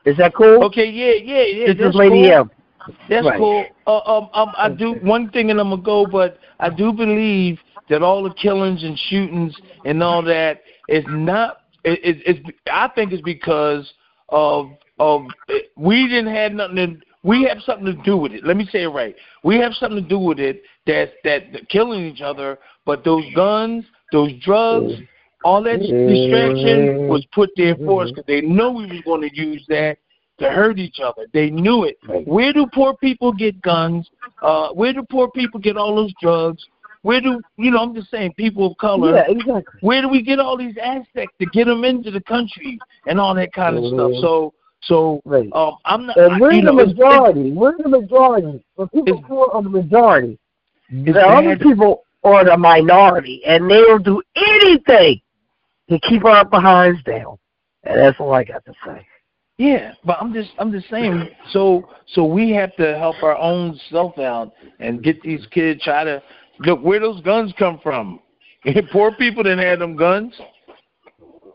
Is 0.04 0.16
that 0.18 0.34
cool? 0.34 0.62
Okay, 0.64 0.88
yeah, 0.88 1.14
yeah, 1.22 1.42
yeah. 1.44 1.66
this 1.66 1.76
that's 1.78 1.90
is 1.90 1.94
Lady 1.94 2.30
cool. 2.30 2.32
M. 2.32 2.50
That's 3.08 3.26
Right. 3.26 3.38
cool. 3.38 3.66
Uh, 3.86 3.98
um, 3.98 4.28
um, 4.32 4.52
I 4.56 4.68
do 4.68 4.94
one 4.94 5.30
thing, 5.30 5.50
and 5.50 5.60
I'm 5.60 5.70
gonna 5.70 5.82
go, 5.82 6.06
but 6.06 6.38
I 6.60 6.70
do 6.70 6.92
believe 6.92 7.58
that 7.88 8.02
all 8.02 8.22
the 8.22 8.34
killings 8.34 8.82
and 8.82 8.98
shootings 8.98 9.56
and 9.84 10.02
all 10.02 10.22
that 10.22 10.62
is 10.88 11.04
not. 11.08 11.58
It, 11.84 12.00
it, 12.04 12.22
it's. 12.26 12.58
I 12.70 12.88
think 12.88 13.12
it's 13.12 13.22
because 13.22 13.92
of 14.28 14.70
of 14.98 15.26
we 15.76 16.08
didn't 16.08 16.34
have 16.34 16.52
nothing. 16.52 17.00
We 17.26 17.42
have 17.44 17.58
something 17.62 17.86
to 17.86 18.02
do 18.04 18.16
with 18.16 18.32
it. 18.32 18.44
Let 18.44 18.56
me 18.56 18.66
say 18.70 18.84
it 18.84 18.88
right. 18.88 19.16
We 19.42 19.56
have 19.56 19.72
something 19.74 20.02
to 20.02 20.08
do 20.08 20.18
with 20.18 20.38
it. 20.38 20.62
That 20.86 21.14
that, 21.24 21.68
killing 21.68 22.04
each 22.06 22.20
other, 22.20 22.58
but 22.84 23.02
those 23.04 23.24
guns, 23.34 23.84
those 24.12 24.30
drugs, 24.40 24.92
all 25.44 25.62
that 25.64 25.80
distraction 25.80 27.08
was 27.08 27.26
put 27.34 27.50
there 27.56 27.74
for 27.76 28.04
us 28.04 28.10
because 28.10 28.24
they 28.26 28.40
know 28.40 28.70
we 28.70 28.86
was 28.86 29.00
going 29.04 29.28
to 29.28 29.36
use 29.36 29.64
that 29.68 29.98
to 30.38 30.50
hurt 30.50 30.78
each 30.78 31.00
other. 31.02 31.26
They 31.32 31.50
knew 31.50 31.84
it. 31.84 31.98
Where 32.26 32.52
do 32.52 32.66
poor 32.72 32.94
people 32.96 33.32
get 33.32 33.60
guns? 33.62 34.08
Uh, 34.42 34.68
where 34.68 34.92
do 34.92 35.02
poor 35.10 35.28
people 35.30 35.58
get 35.58 35.76
all 35.76 35.96
those 35.96 36.12
drugs? 36.20 36.64
Where 37.02 37.20
do 37.20 37.40
you 37.56 37.70
know? 37.70 37.78
I'm 37.78 37.94
just 37.94 38.10
saying, 38.10 38.34
people 38.34 38.70
of 38.72 38.78
color. 38.78 39.14
Yeah, 39.16 39.24
exactly. 39.28 39.80
Where 39.80 40.02
do 40.02 40.08
we 40.08 40.22
get 40.22 40.38
all 40.38 40.56
these 40.56 40.76
aspects 40.82 41.34
to 41.40 41.46
get 41.46 41.66
them 41.66 41.84
into 41.84 42.10
the 42.10 42.20
country 42.20 42.78
and 43.06 43.20
all 43.20 43.34
that 43.34 43.52
kind 43.52 43.76
of 43.78 43.84
stuff? 43.86 44.10
Mhm. 44.10 44.20
So, 44.20 44.54
so 44.86 45.20
Right. 45.24 45.48
um, 45.52 45.76
I'm 45.84 46.06
not. 46.06 46.16
And 46.16 46.40
we're 46.40 46.52
you 46.52 46.62
the 46.62 46.72
know, 46.72 46.80
it's- 46.80 46.96
majority. 46.96 47.52
We're 47.52 47.76
the 47.76 47.88
majority. 47.88 48.64
But 48.76 48.92
people 48.92 49.22
who 49.22 49.46
are 49.50 49.62
the 49.62 49.68
majority. 49.68 50.38
The 50.90 51.20
other 51.20 51.56
people 51.56 52.04
are 52.22 52.44
the 52.44 52.56
minority, 52.56 53.42
and 53.44 53.68
they'll 53.70 53.98
do 53.98 54.22
anything 54.36 55.20
to 55.90 55.98
keep 56.00 56.24
our 56.24 56.44
behinds 56.44 57.02
down. 57.04 57.38
And 57.84 57.98
that's 58.00 58.18
all 58.20 58.32
I 58.32 58.44
got 58.44 58.64
to 58.66 58.72
say. 58.84 59.06
Yeah, 59.58 59.92
but 60.04 60.18
I'm 60.20 60.32
just 60.32 60.50
I'm 60.58 60.70
just 60.70 60.88
saying. 60.90 61.28
So 61.50 61.88
so 62.08 62.24
we 62.24 62.50
have 62.50 62.74
to 62.76 62.96
help 62.98 63.22
our 63.22 63.36
own 63.38 63.78
self 63.90 64.18
out 64.18 64.52
and 64.80 65.02
get 65.02 65.20
these 65.22 65.46
kids 65.50 65.82
try 65.82 66.04
to 66.04 66.22
look 66.60 66.80
where 66.82 67.00
those 67.00 67.20
guns 67.22 67.52
come 67.58 67.80
from. 67.82 68.20
Poor 68.92 69.12
people 69.12 69.42
didn't 69.42 69.64
have 69.64 69.78
them 69.78 69.96
guns. 69.96 70.34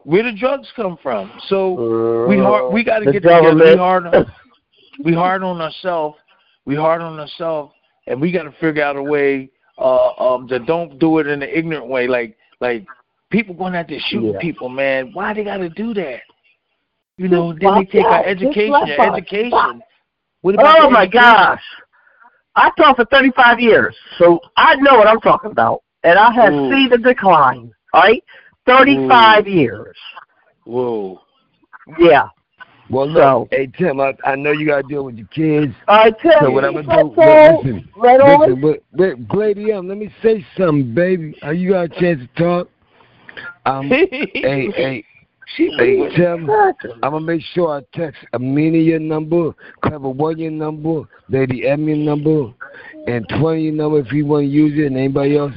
Where 0.03 0.23
the 0.23 0.31
drugs 0.33 0.67
come 0.75 0.97
from? 1.01 1.31
So 1.47 2.25
we 2.27 2.37
hard 2.37 2.73
we 2.73 2.83
got 2.83 2.99
to 2.99 3.05
get 3.05 3.21
together. 3.23 3.53
We 3.53 3.75
government. 3.75 3.79
hard 3.79 4.07
on, 4.07 4.25
we 5.03 5.13
hard 5.13 5.43
on 5.43 5.61
ourselves. 5.61 6.17
We 6.65 6.75
hard 6.75 7.01
on 7.01 7.19
ourselves, 7.19 7.73
and 8.07 8.19
we 8.21 8.31
got 8.31 8.43
to 8.43 8.51
figure 8.59 8.83
out 8.83 8.95
a 8.95 9.03
way 9.03 9.49
uh 9.77 10.13
um 10.13 10.47
to 10.47 10.59
don't 10.59 10.99
do 10.99 11.19
it 11.19 11.27
in 11.27 11.41
an 11.41 11.49
ignorant 11.51 11.87
way. 11.87 12.07
Like 12.07 12.37
like 12.59 12.85
people 13.29 13.55
going 13.55 13.75
out 13.75 13.87
there 13.87 13.99
shooting 14.07 14.33
Yeah. 14.33 14.39
people, 14.39 14.69
man. 14.69 15.11
Why 15.13 15.33
they 15.33 15.43
got 15.43 15.57
to 15.57 15.69
do 15.69 15.93
that? 15.95 16.21
You 17.17 17.27
know, 17.27 17.51
Just 17.53 17.61
then 17.61 17.75
they 17.75 17.85
take 17.85 18.05
our 18.05 18.23
education. 18.23 18.73
Our 18.73 19.15
education. 19.15 19.81
What 20.41 20.55
about 20.55 20.79
Oh 20.79 20.89
my 20.89 21.03
education? 21.03 21.21
gosh. 21.21 21.63
I 22.55 22.69
taught 22.77 22.97
for 22.97 23.05
35 23.05 23.59
years, 23.59 23.95
so 24.17 24.39
I 24.57 24.75
know 24.75 24.97
what 24.97 25.07
I'm 25.07 25.21
talking 25.21 25.51
about. 25.51 25.83
And 26.03 26.17
I 26.19 26.31
have 26.33 26.51
Ooh. 26.51 26.69
seen 26.69 26.89
the 26.89 26.97
decline, 26.97 27.71
all 27.93 28.01
right? 28.01 28.23
35 28.65 29.47
years. 29.47 29.95
Whoa. 30.65 31.19
Yeah. 31.99 32.27
Well, 32.89 33.07
look, 33.07 33.21
So- 33.21 33.47
hey 33.51 33.67
Tim, 33.77 34.01
I, 34.01 34.13
I 34.25 34.35
know 34.35 34.51
you 34.51 34.67
gotta 34.67 34.83
deal 34.83 35.05
with 35.05 35.15
your 35.15 35.27
kids. 35.27 35.73
Right, 35.87 36.13
tell 36.19 36.33
So 36.41 36.47
me. 36.47 36.53
what 36.53 36.65
I'm 36.65 36.73
gonna 36.73 36.85
do? 36.85 37.09
Look, 37.09 37.17
listen, 37.17 37.89
right 37.95 38.19
on. 38.19 38.39
listen, 38.41 38.61
but, 38.61 38.83
but 39.27 39.37
Lady 39.37 39.71
M, 39.71 39.87
let 39.87 39.97
me 39.97 40.13
say 40.21 40.45
something, 40.57 40.93
baby. 40.93 41.33
Are 41.41 41.53
you 41.53 41.71
got 41.71 41.83
a 41.85 41.89
chance 41.89 42.19
to 42.19 42.43
talk? 42.43 42.69
Um, 43.65 43.87
hey, 43.89 44.07
hey, 44.33 45.05
hey, 45.55 46.09
Tim. 46.15 46.49
I'm 46.49 47.11
gonna 47.11 47.21
make 47.21 47.41
sure 47.53 47.77
I 47.77 47.97
text 47.97 48.19
Amina 48.33 48.77
your 48.77 48.99
number, 48.99 49.53
Clever 49.83 50.09
One 50.09 50.37
your 50.37 50.51
number, 50.51 51.03
Lady 51.29 51.67
M 51.67 51.87
your 51.87 51.97
number, 51.97 52.53
and 53.07 53.25
Twenty 53.39 53.63
your 53.63 53.73
number 53.73 53.99
if 53.99 54.11
you 54.11 54.25
want 54.25 54.43
to 54.43 54.47
use 54.49 54.77
it, 54.77 54.87
and 54.87 54.97
anybody 54.97 55.37
else. 55.37 55.53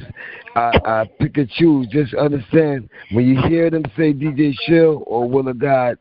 I, 0.55 0.71
I 0.85 1.09
pick 1.19 1.37
and 1.37 1.49
choose. 1.49 1.87
Just 1.87 2.13
understand 2.13 2.89
when 3.11 3.27
you 3.27 3.41
hear 3.47 3.69
them 3.69 3.83
say 3.97 4.13
DJ 4.13 4.53
Chill 4.65 5.03
or 5.05 5.29
Will 5.29 5.47
of 5.47 5.59
God, 5.59 5.97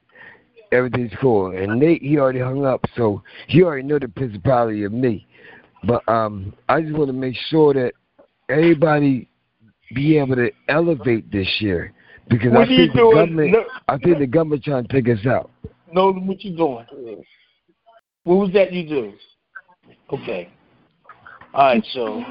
everything's 0.72 1.12
cool. 1.20 1.56
And 1.56 1.78
Nate, 1.78 2.02
he 2.02 2.18
already 2.18 2.40
hung 2.40 2.64
up, 2.64 2.84
so 2.96 3.22
he 3.48 3.62
already 3.62 3.82
know 3.82 3.98
the 3.98 4.08
principality 4.08 4.84
of 4.84 4.92
me. 4.92 5.26
But 5.84 6.08
um, 6.08 6.54
I 6.68 6.80
just 6.80 6.94
want 6.94 7.08
to 7.08 7.12
make 7.12 7.36
sure 7.48 7.74
that 7.74 7.92
everybody 8.48 9.28
be 9.94 10.18
able 10.18 10.36
to 10.36 10.50
elevate 10.68 11.30
this 11.30 11.48
year 11.60 11.92
because 12.28 12.52
What 12.52 12.62
I 12.62 12.66
think 12.66 12.92
the 12.92 12.98
doing? 12.98 13.16
government, 13.16 13.52
No. 13.52 13.64
I 13.88 13.98
think 13.98 14.18
the 14.18 14.26
government 14.26 14.64
trying 14.64 14.86
to 14.86 14.92
take 14.92 15.08
us 15.08 15.24
out. 15.26 15.50
No, 15.92 16.12
what 16.12 16.42
you 16.42 16.56
doing? 16.56 16.86
What 18.24 18.34
was 18.36 18.52
that 18.54 18.72
you 18.72 18.88
do? 18.88 19.12
Okay. 20.10 20.48
All 21.54 21.66
right, 21.66 21.84
so 21.92 22.02
all 22.14 22.24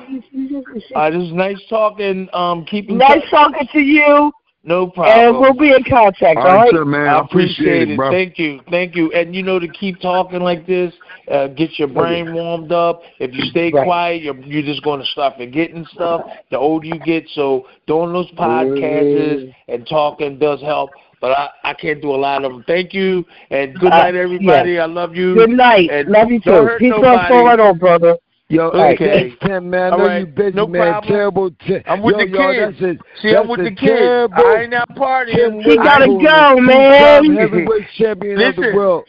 right, 0.96 1.14
this 1.14 1.22
is 1.24 1.32
nice 1.32 1.62
talking. 1.70 2.28
Um, 2.34 2.66
keeping 2.66 2.98
Nice 2.98 3.22
touch. 3.22 3.30
talking 3.30 3.68
to 3.72 3.80
you. 3.80 4.34
No 4.66 4.88
problem. 4.88 5.28
And 5.28 5.40
we'll 5.40 5.54
be 5.54 5.74
in 5.74 5.84
contact, 5.84 6.40
all 6.40 6.46
right? 6.46 6.72
sir, 6.72 6.84
man. 6.86 7.08
I 7.08 7.18
I 7.18 7.22
appreciate 7.22 7.90
it, 7.90 7.98
bro. 7.98 8.12
Thank 8.12 8.38
you, 8.38 8.60
thank 8.70 8.96
you. 8.96 9.12
And 9.14 9.34
you 9.34 9.44
know 9.44 9.60
to 9.60 9.68
keep 9.68 10.02
talking 10.02 10.40
like 10.42 10.66
this, 10.68 10.94
uh, 11.30 11.48
get 11.48 11.78
your 11.80 11.88
brain 11.88 12.34
warmed 12.34 12.72
up. 12.74 13.02
If 13.20 13.34
you 13.34 13.44
stay 13.52 13.72
Right. 13.72 13.86
quiet, 13.86 14.22
you're 14.24 14.36
you're 14.42 14.62
just 14.62 14.84
going 14.84 15.00
to 15.00 15.06
start 15.08 15.36
forgetting 15.38 15.86
stuff. 15.94 16.22
The 16.52 16.58
older 16.58 16.86
you 16.88 17.00
get, 17.00 17.28
so 17.30 17.66
doing 17.88 18.12
those 18.12 18.32
podcasts 18.32 19.54
and 19.70 19.88
talking 19.88 20.38
does 20.38 20.62
help. 20.62 20.92
But 21.22 21.32
I, 21.38 21.50
I 21.64 21.74
can't 21.74 22.02
do 22.02 22.12
a 22.12 22.18
lot 22.20 22.44
of 22.44 22.52
them. 22.52 22.64
Thank 22.68 22.94
you 22.94 23.26
and 23.52 23.74
good 23.80 23.94
Uh, 23.94 23.98
night, 24.00 24.16
everybody. 24.16 24.80
I 24.80 24.86
love 24.86 25.16
you. 25.16 25.36
Good 25.36 25.52
night. 25.52 25.90
And 25.90 26.10
Love 26.10 26.30
you 26.30 26.42
too. 26.42 26.68
Peace 26.78 26.92
out, 26.92 27.02
nobody. 27.02 27.34
for 27.34 27.62
on, 27.62 27.78
brother. 27.78 28.18
Yo, 28.54 28.70
Okay. 28.70 28.96
hey, 28.98 29.14
thanks, 29.30 29.36
Tim, 29.48 29.70
man. 29.72 29.94
I 29.94 29.98
know 29.98 30.04
right. 30.06 30.20
you 30.20 30.28
busy, 30.28 30.56
No 30.56 30.68
man. 30.68 30.92
problem. 30.92 31.12
Terrible. 31.12 31.50
Ti- 31.66 31.82
I'm 31.88 32.04
with 32.04 32.14
yo, 32.14 32.26
the 32.26 32.28
yo, 32.28 32.54
kids. 32.54 32.78
That's 32.80 33.00
a, 33.00 33.22
See, 33.22 33.32
that's 33.32 33.42
I'm 33.42 33.48
with 33.50 33.60
a 33.62 33.64
the 33.64 33.72
kids. 33.72 34.34
I 34.38 34.62
ain't 34.62 34.74
out 34.76 34.90
partying. 34.96 35.64
He 35.64 35.76
gotta 35.78 36.08
Wilson, 36.08 36.28
go, 36.28 36.60
man. 36.62 37.36
Heavyweight 37.36 37.88
champion 37.98 38.40
of 38.42 38.56
the 38.56 38.62
Listen, 38.62 38.76
world. 38.76 39.06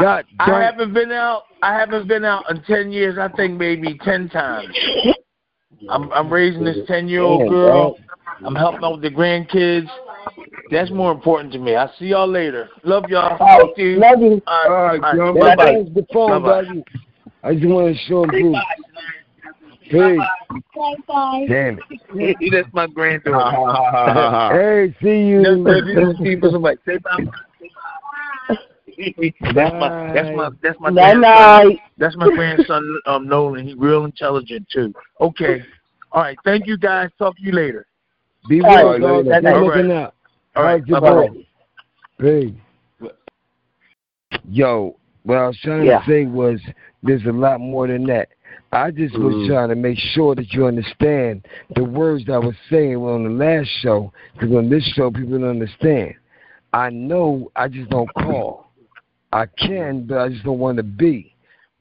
God 0.00 0.26
I 0.38 0.46
damn. 0.46 0.62
haven't 0.62 0.94
been 0.94 1.10
out. 1.10 1.42
I 1.62 1.74
haven't 1.74 2.06
been 2.06 2.24
out 2.24 2.48
in 2.50 2.62
ten 2.62 2.92
years. 2.92 3.18
I 3.18 3.28
think 3.36 3.58
maybe 3.58 3.98
ten 4.04 4.28
times. 4.28 4.72
I'm 5.88 6.12
I'm 6.12 6.32
raising 6.32 6.62
this 6.64 6.78
ten 6.86 7.08
year 7.08 7.22
old 7.22 7.48
girl. 7.50 7.98
I'm 8.44 8.54
helping 8.54 8.84
out 8.84 8.92
with 8.92 9.02
the 9.02 9.10
grandkids. 9.10 9.88
That's 10.70 10.90
more 10.92 11.10
important 11.10 11.52
to 11.54 11.58
me. 11.58 11.74
I'll 11.74 11.92
see 11.98 12.06
y'all 12.06 12.28
later. 12.28 12.70
Love 12.84 13.08
y'all. 13.08 13.36
All 13.38 13.38
right. 13.38 13.60
Talk 13.60 13.76
to 13.76 13.82
you. 13.82 13.98
Love 13.98 14.20
you. 14.20 14.42
All 14.46 14.68
All 14.68 14.82
right, 14.84 15.02
all 15.02 15.16
yo, 15.16 15.32
right. 15.34 15.56
Bye-bye. 15.56 15.72
the 15.94 16.06
phone, 16.12 16.42
Bye-bye. 16.42 16.62
buddy. 16.64 16.84
I 17.44 17.54
just 17.54 17.66
want 17.66 17.94
to 17.94 18.02
show 18.04 18.24
him 18.24 18.30
proof. 18.30 18.56
Peace. 19.90 20.20
Damn 21.48 21.78
it. 21.78 22.36
That's 22.52 22.68
my 22.72 22.86
granddaughter. 22.86 24.54
Hey, 24.54 24.96
see 25.02 25.26
you. 25.26 25.42
That's 25.42 25.60
my 25.60 25.80
bye. 27.12 28.30
That's 29.52 29.74
my 29.74 29.90
that's 30.14 30.34
my 30.34 30.50
that's 30.62 30.80
my 30.80 30.90
Night 30.90 31.16
grandson. 31.16 31.20
night. 31.20 31.80
That's 31.98 32.16
my 32.16 32.28
grandson 32.34 32.82
um 33.06 33.28
Nolan. 33.28 33.66
He's 33.66 33.76
real 33.76 34.04
intelligent 34.04 34.66
too. 34.72 34.94
Okay. 35.20 35.62
All 36.12 36.22
right. 36.22 36.38
Thank 36.44 36.66
you 36.66 36.78
guys. 36.78 37.10
Talk 37.18 37.36
to 37.36 37.42
you 37.42 37.52
later. 37.52 37.86
Be 38.48 38.60
All 38.60 38.74
right, 38.74 38.84
well, 38.84 38.98
dog. 39.00 39.26
later. 39.26 39.40
Keep 39.40 39.48
All 39.50 39.64
looking 39.64 39.88
right. 39.88 39.96
out. 39.96 40.14
All 40.56 40.62
right. 40.62 40.82
All 40.92 41.00
Bye 41.00 41.10
right, 41.10 41.30
bye. 42.20 42.50
Peace. 43.00 43.10
Yo, 44.48 44.96
what 45.24 45.38
I 45.38 45.46
was 45.46 45.58
trying 45.58 45.86
Yeah. 45.86 46.00
to 46.00 46.06
say 46.06 46.26
was 46.26 46.60
there's 47.02 47.24
a 47.26 47.32
lot 47.32 47.60
more 47.60 47.86
than 47.86 48.04
that. 48.06 48.28
I 48.72 48.90
just 48.90 49.18
was 49.18 49.34
Mm. 49.34 49.46
trying 49.46 49.68
to 49.68 49.74
make 49.74 49.98
sure 49.98 50.34
that 50.34 50.52
you 50.52 50.66
understand 50.66 51.46
the 51.74 51.84
words 51.84 52.24
that 52.26 52.34
I 52.34 52.38
was 52.38 52.56
saying 52.68 52.96
on 52.96 53.24
the 53.24 53.30
last 53.30 53.68
show, 53.68 54.12
because 54.32 54.54
on 54.54 54.68
this 54.68 54.84
show 54.94 55.10
people 55.10 55.38
don't 55.38 55.48
understand. 55.48 56.14
I 56.72 56.90
know 56.90 57.50
I 57.54 57.68
just 57.68 57.90
don't 57.90 58.12
call. 58.14 58.66
I 59.32 59.46
can, 59.46 60.06
but 60.06 60.18
I 60.18 60.28
just 60.28 60.44
don't 60.44 60.58
want 60.58 60.76
to 60.78 60.82
be. 60.82 61.34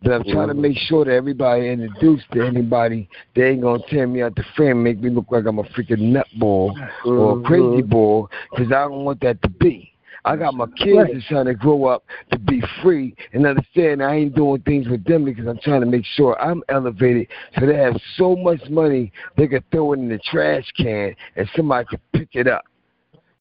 But 0.04 0.14
I'm 0.14 0.24
trying 0.24 0.50
to 0.50 0.54
make 0.54 0.78
sure 0.78 1.06
that 1.06 1.14
everybody 1.14 1.70
introduced 1.70 2.30
to 2.34 2.46
anybody, 2.46 3.08
they 3.36 3.52
ain't 3.52 3.62
gonna 3.62 3.82
tear 3.90 4.06
me 4.06 4.22
out 4.22 4.36
the 4.36 4.44
frame, 4.56 4.84
make 4.84 5.00
me 5.00 5.10
look 5.10 5.28
like 5.32 5.46
I'm 5.46 5.60
a 5.60 5.64
freaking 5.64 6.12
nutball 6.12 6.76
or 7.06 7.40
a 7.40 7.44
crazy 7.44 7.82
ball, 7.82 8.30
because 8.52 8.72
I 8.72 8.82
don't 8.82 9.06
want 9.06 9.22
that 9.22 9.42
to 9.44 9.50
be. 9.50 9.93
I 10.26 10.36
got 10.38 10.54
my 10.54 10.68
kids 10.78 10.96
Right. 10.96 11.14
that's 11.14 11.28
trying 11.28 11.46
to 11.46 11.54
grow 11.54 11.86
up 11.86 12.06
to 12.32 12.40
be 12.40 12.62
free 12.82 13.16
and 13.34 13.46
understand 13.46 14.02
I 14.02 14.16
ain't 14.16 14.36
doing 14.36 14.62
things 14.62 14.88
with 14.88 15.04
them 15.04 15.26
because 15.26 15.48
I'm 15.48 15.60
trying 15.60 15.82
to 15.82 15.88
make 15.88 16.06
sure 16.06 16.40
I'm 16.42 16.64
elevated 16.70 17.28
so 17.60 17.66
they 17.66 17.76
have 17.76 18.00
so 18.16 18.36
much 18.36 18.62
money 18.70 19.12
they 19.36 19.48
can 19.48 19.64
throw 19.72 19.94
it 19.94 20.00
in 20.00 20.10
the 20.10 20.20
trash 20.20 20.66
can 20.78 21.16
and 21.36 21.50
somebody 21.56 21.88
can 21.90 22.00
pick 22.14 22.30
it 22.34 22.48
up. 22.48 22.66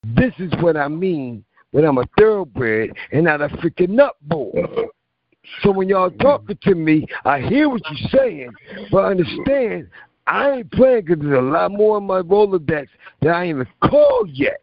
This 0.02 0.32
is 0.38 0.52
what 0.60 0.76
I 0.76 0.88
mean 0.88 1.44
when 1.70 1.84
I'm 1.84 1.98
a 1.98 2.04
thoroughbred 2.18 2.90
and 3.12 3.24
not 3.24 3.40
a 3.40 3.48
freaking 3.48 3.90
nutball. 3.90 4.88
So 5.62 5.70
when 5.70 5.88
y'all 5.88 6.10
talking 6.10 6.58
to 6.62 6.74
me, 6.74 7.06
I 7.24 7.40
hear 7.40 7.68
what 7.68 7.82
you're 7.90 8.10
saying, 8.10 8.52
but 8.90 9.04
understand 9.04 9.88
I 10.26 10.50
ain't 10.50 10.72
playing 10.72 11.04
because 11.04 11.22
there's 11.22 11.38
a 11.38 11.42
lot 11.42 11.70
more 11.70 11.98
in 11.98 12.04
my 12.04 12.22
Rolodex 12.22 12.88
that 13.20 13.30
I 13.30 13.44
ain't 13.44 13.56
even 13.56 13.66
called 13.82 14.30
yet. 14.30 14.62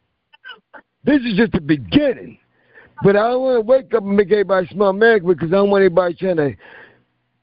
This 1.03 1.21
is 1.21 1.35
just 1.35 1.53
the 1.53 1.61
beginning. 1.61 2.37
But 3.03 3.15
I 3.15 3.29
don't 3.29 3.41
want 3.41 3.55
to 3.57 3.61
wake 3.61 3.93
up 3.93 4.03
and 4.03 4.15
make 4.15 4.31
everybody 4.31 4.67
smell 4.67 4.89
America 4.89 5.27
because 5.27 5.49
I 5.49 5.55
don't 5.55 5.69
want 5.69 5.83
anybody 5.83 6.15
trying 6.15 6.35
to 6.37 6.55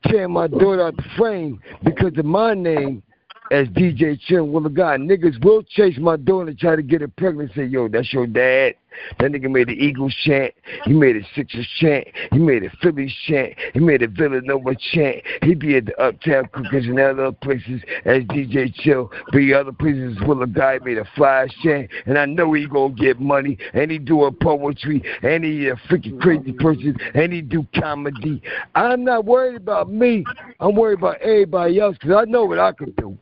tear 0.06 0.28
my 0.28 0.46
daughter 0.46 0.86
out 0.86 0.96
the 0.96 1.04
frame 1.16 1.60
because 1.82 2.12
of 2.18 2.24
my 2.24 2.52
name 2.54 3.02
as 3.50 3.66
DJ 3.68 4.20
Chill. 4.20 4.44
Well, 4.44 4.68
God, 4.68 5.00
niggas 5.00 5.42
will 5.42 5.62
chase 5.62 5.96
my 5.98 6.16
daughter 6.16 6.50
and 6.50 6.58
try 6.58 6.76
to 6.76 6.82
get 6.82 7.00
her 7.00 7.08
pregnant 7.08 7.50
and 7.50 7.56
say, 7.56 7.64
yo, 7.64 7.88
that's 7.88 8.12
your 8.12 8.26
dad. 8.26 8.74
That 9.18 9.32
nigga 9.32 9.50
made 9.50 9.68
the 9.68 9.72
Eagles 9.72 10.14
chant. 10.24 10.54
He 10.84 10.92
made 10.92 11.16
a 11.16 11.20
Sixers 11.34 11.66
chant. 11.78 12.06
He 12.32 12.38
made 12.38 12.64
a 12.64 12.70
Phillies 12.82 13.12
chant. 13.26 13.54
He 13.72 13.80
made 13.80 14.02
a 14.02 14.08
Villanova 14.08 14.74
chant. 14.92 15.22
He 15.42 15.54
be 15.54 15.76
at 15.76 15.86
the 15.86 15.96
Uptown 16.00 16.48
Cookers 16.52 16.86
and 16.86 16.98
other 16.98 17.32
places 17.32 17.82
as 18.04 18.22
DJ 18.24 18.74
Chill. 18.74 19.10
Be 19.32 19.54
other 19.54 19.72
places 19.72 20.18
Will 20.26 20.42
a 20.42 20.46
guy 20.46 20.78
made 20.84 20.98
a 20.98 21.04
fly 21.16 21.48
chant. 21.62 21.90
And 22.06 22.18
I 22.18 22.26
know 22.26 22.52
he 22.52 22.66
gonna 22.66 22.94
get 22.94 23.20
money. 23.20 23.58
And 23.74 23.90
he 23.90 23.98
do 23.98 24.24
a 24.24 24.32
poetry. 24.32 25.02
And 25.22 25.44
he 25.44 25.68
a 25.68 25.76
freaking 25.76 26.20
crazy 26.20 26.52
person. 26.52 26.96
And 27.14 27.32
he 27.32 27.42
do 27.42 27.66
comedy. 27.74 28.42
I'm 28.74 29.04
not 29.04 29.24
worried 29.24 29.56
about 29.56 29.90
me. 29.90 30.24
I'm 30.60 30.74
worried 30.74 30.98
about 30.98 31.20
everybody 31.20 31.80
else 31.80 31.96
because 32.00 32.16
I 32.16 32.24
know 32.30 32.44
what 32.44 32.58
I 32.58 32.72
could 32.72 32.94
do. 32.96 33.16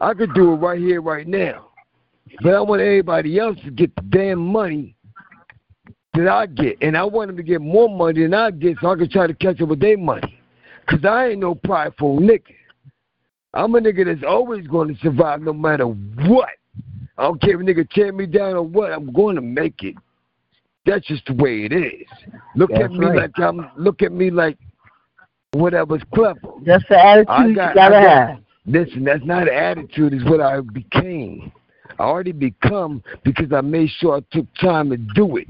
I 0.00 0.14
could 0.14 0.34
do 0.34 0.52
it 0.52 0.56
right 0.56 0.80
here, 0.80 1.00
right 1.00 1.26
now. 1.26 1.71
But 2.40 2.54
I 2.54 2.60
want 2.60 2.80
everybody 2.80 3.38
else 3.38 3.58
to 3.64 3.70
get 3.70 3.94
the 3.96 4.02
damn 4.02 4.38
money 4.38 4.94
that 6.14 6.28
I 6.28 6.46
get. 6.46 6.78
And 6.80 6.96
I 6.96 7.04
want 7.04 7.28
them 7.28 7.36
to 7.36 7.42
get 7.42 7.60
more 7.60 7.88
money 7.88 8.22
than 8.22 8.34
I 8.34 8.50
get 8.50 8.78
so 8.80 8.90
I 8.90 8.96
can 8.96 9.10
try 9.10 9.26
to 9.26 9.34
catch 9.34 9.60
up 9.60 9.68
with 9.68 9.80
their 9.80 9.98
money. 9.98 10.38
Because 10.86 11.04
I 11.04 11.28
ain't 11.28 11.40
no 11.40 11.54
prideful 11.54 12.18
nigga. 12.18 12.54
I'm 13.54 13.74
a 13.74 13.80
nigga 13.80 14.06
that's 14.06 14.26
always 14.26 14.66
going 14.66 14.88
to 14.94 15.00
survive 15.00 15.42
no 15.42 15.52
matter 15.52 15.84
what. 15.86 16.48
I 17.18 17.24
don't 17.24 17.40
care 17.40 17.54
if 17.54 17.60
a 17.60 17.62
nigga 17.62 17.88
tear 17.90 18.12
me 18.12 18.26
down 18.26 18.54
or 18.54 18.62
what, 18.62 18.92
I'm 18.92 19.12
going 19.12 19.36
to 19.36 19.42
make 19.42 19.82
it. 19.82 19.94
That's 20.86 21.06
just 21.06 21.26
the 21.26 21.34
way 21.34 21.64
it 21.64 21.72
is. 21.72 22.06
Look 22.56 22.70
That's 22.70 22.84
at 22.84 22.90
me 22.92 23.06
right. 23.06 23.16
like 23.16 23.38
I'm 23.38 23.70
look 23.76 24.02
at 24.02 24.10
me 24.10 24.30
like 24.30 24.58
whatever's 25.52 26.02
clever. 26.12 26.40
That's 26.64 26.82
the 26.88 26.98
attitude 26.98 27.28
I 27.28 27.46
you 27.46 27.54
got- 27.54 27.74
gotta 27.74 27.94
got- 27.94 28.28
have. 28.28 28.38
Listen, 28.66 29.04
that's 29.04 29.24
not 29.24 29.42
an 29.48 29.54
attitude, 29.54 30.14
it's 30.14 30.24
what 30.24 30.40
I 30.40 30.60
became. 30.60 31.52
I 31.98 32.02
already 32.02 32.32
become 32.32 33.02
because 33.24 33.52
I 33.52 33.60
made 33.60 33.90
sure 33.98 34.16
I 34.16 34.36
took 34.36 34.46
time 34.54 34.90
to 34.90 34.96
do 34.96 35.36
it. 35.36 35.48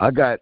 I 0.00 0.10
got 0.10 0.40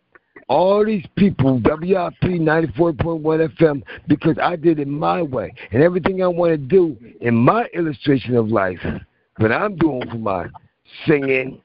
all 0.48 0.85
these 0.85 1.04
people, 1.16 1.54
WIP 1.59 2.14
94.1 2.22 3.59
FM, 3.59 3.82
because 4.06 4.37
I 4.40 4.56
did 4.56 4.78
it 4.78 4.87
my 4.88 5.22
way. 5.22 5.52
And 5.72 5.82
everything 5.82 6.22
I 6.22 6.28
want 6.28 6.52
to 6.52 6.56
do 6.56 6.96
in 7.20 7.35
my 7.35 7.66
illustration 7.74 8.37
of 8.37 8.48
life, 8.48 8.78
what 9.38 9.50
I'm 9.50 9.76
doing 9.76 10.09
for 10.09 10.18
my 10.18 10.46
singing, 11.06 11.61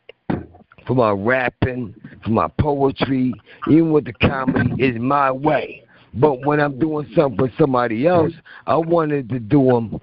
for 0.88 0.96
my 0.96 1.12
rapping, 1.12 1.94
for 2.24 2.32
my 2.32 2.48
poetry, 2.60 3.34
even 3.68 3.92
with 3.92 4.06
the 4.06 4.14
comedy, 4.14 4.84
is 4.84 5.00
my 5.00 5.32
way. 5.32 5.84
But 6.14 6.46
when 6.46 6.60
I'm 6.60 6.80
doing 6.80 7.08
something 7.16 7.38
for 7.38 7.54
somebody 7.58 8.08
else, 8.08 8.34
I 8.66 8.76
wanted 8.76 9.30
to 9.30 9.40
do 9.40 9.64
them 9.66 10.02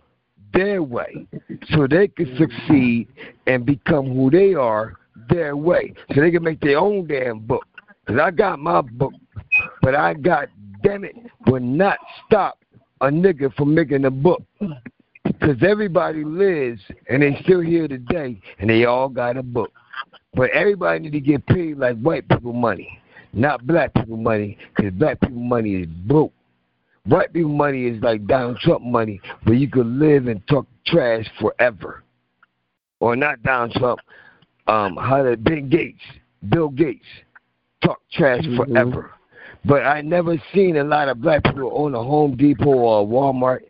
their 0.59 0.83
way 0.83 1.27
so 1.71 1.87
they 1.87 2.09
could 2.09 2.37
succeed 2.37 3.07
and 3.47 3.64
become 3.64 4.07
who 4.12 4.31
they 4.31 4.55
are 4.55 4.94
their 5.29 5.57
way 5.57 5.92
so 6.14 6.21
they 6.21 6.31
can 6.31 6.42
make 6.42 6.61
their 6.61 6.79
own 6.79 7.07
damn 7.07 7.38
book. 7.38 7.64
Because 8.05 8.21
I 8.21 8.31
got 8.31 8.59
my 8.59 8.81
book, 8.81 9.12
but 9.83 9.94
I 9.94 10.14
got, 10.14 10.49
damn 10.83 11.05
it, 11.05 11.14
will 11.47 11.61
not 11.61 11.99
stop 12.27 12.59
a 13.01 13.07
nigga 13.07 13.55
from 13.55 13.75
making 13.75 14.05
a 14.05 14.11
book. 14.11 14.42
Because 15.25 15.62
everybody 15.62 16.25
lives 16.25 16.81
and 17.09 17.23
they 17.23 17.38
still 17.42 17.61
here 17.61 17.87
today 17.87 18.40
and 18.59 18.68
they 18.68 18.85
all 18.85 19.09
got 19.09 19.37
a 19.37 19.42
book. 19.42 19.71
But 20.35 20.51
everybody 20.51 21.01
need 21.01 21.12
to 21.12 21.21
get 21.21 21.47
paid 21.47 21.79
like 21.79 22.01
white 22.01 22.29
people 22.29 22.53
money, 22.53 22.99
not 23.33 23.66
black 23.66 23.94
people 23.94 24.16
money, 24.16 24.59
because 24.75 24.92
black 24.92 25.21
people 25.21 25.37
money 25.37 25.75
is 25.75 25.87
broke. 25.87 26.33
White 27.09 27.33
people 27.33 27.51
money 27.51 27.87
is 27.87 28.03
like 28.03 28.27
Donald 28.27 28.59
Trump 28.59 28.83
money, 28.83 29.18
where 29.44 29.57
you 29.57 29.68
could 29.68 29.87
live 29.87 30.27
and 30.27 30.47
talk 30.47 30.66
trash 30.87 31.25
forever. 31.40 32.03
Or 33.01 33.16
not 33.16 33.42
Donald 33.42 33.73
Trump, 33.73 34.01
um, 34.66 34.97
how 34.97 35.23
did 35.23 35.42
Bill 35.42 35.62
Gates, 35.62 36.03
Bill 36.51 36.68
Gates, 36.68 37.07
talk 37.83 37.99
trash 38.12 38.44
forever. 38.57 39.12
But 39.64 39.87
I 39.87 40.03
never 40.03 40.37
seen 40.55 40.77
a 40.77 40.85
lot 40.85 41.09
of 41.09 41.23
black 41.23 41.44
people 41.44 41.71
own 41.75 41.94
a 41.94 42.03
Home 42.03 42.37
Depot 42.37 42.66
or 42.66 43.03
a 43.03 43.07
Walmart. 43.07 43.61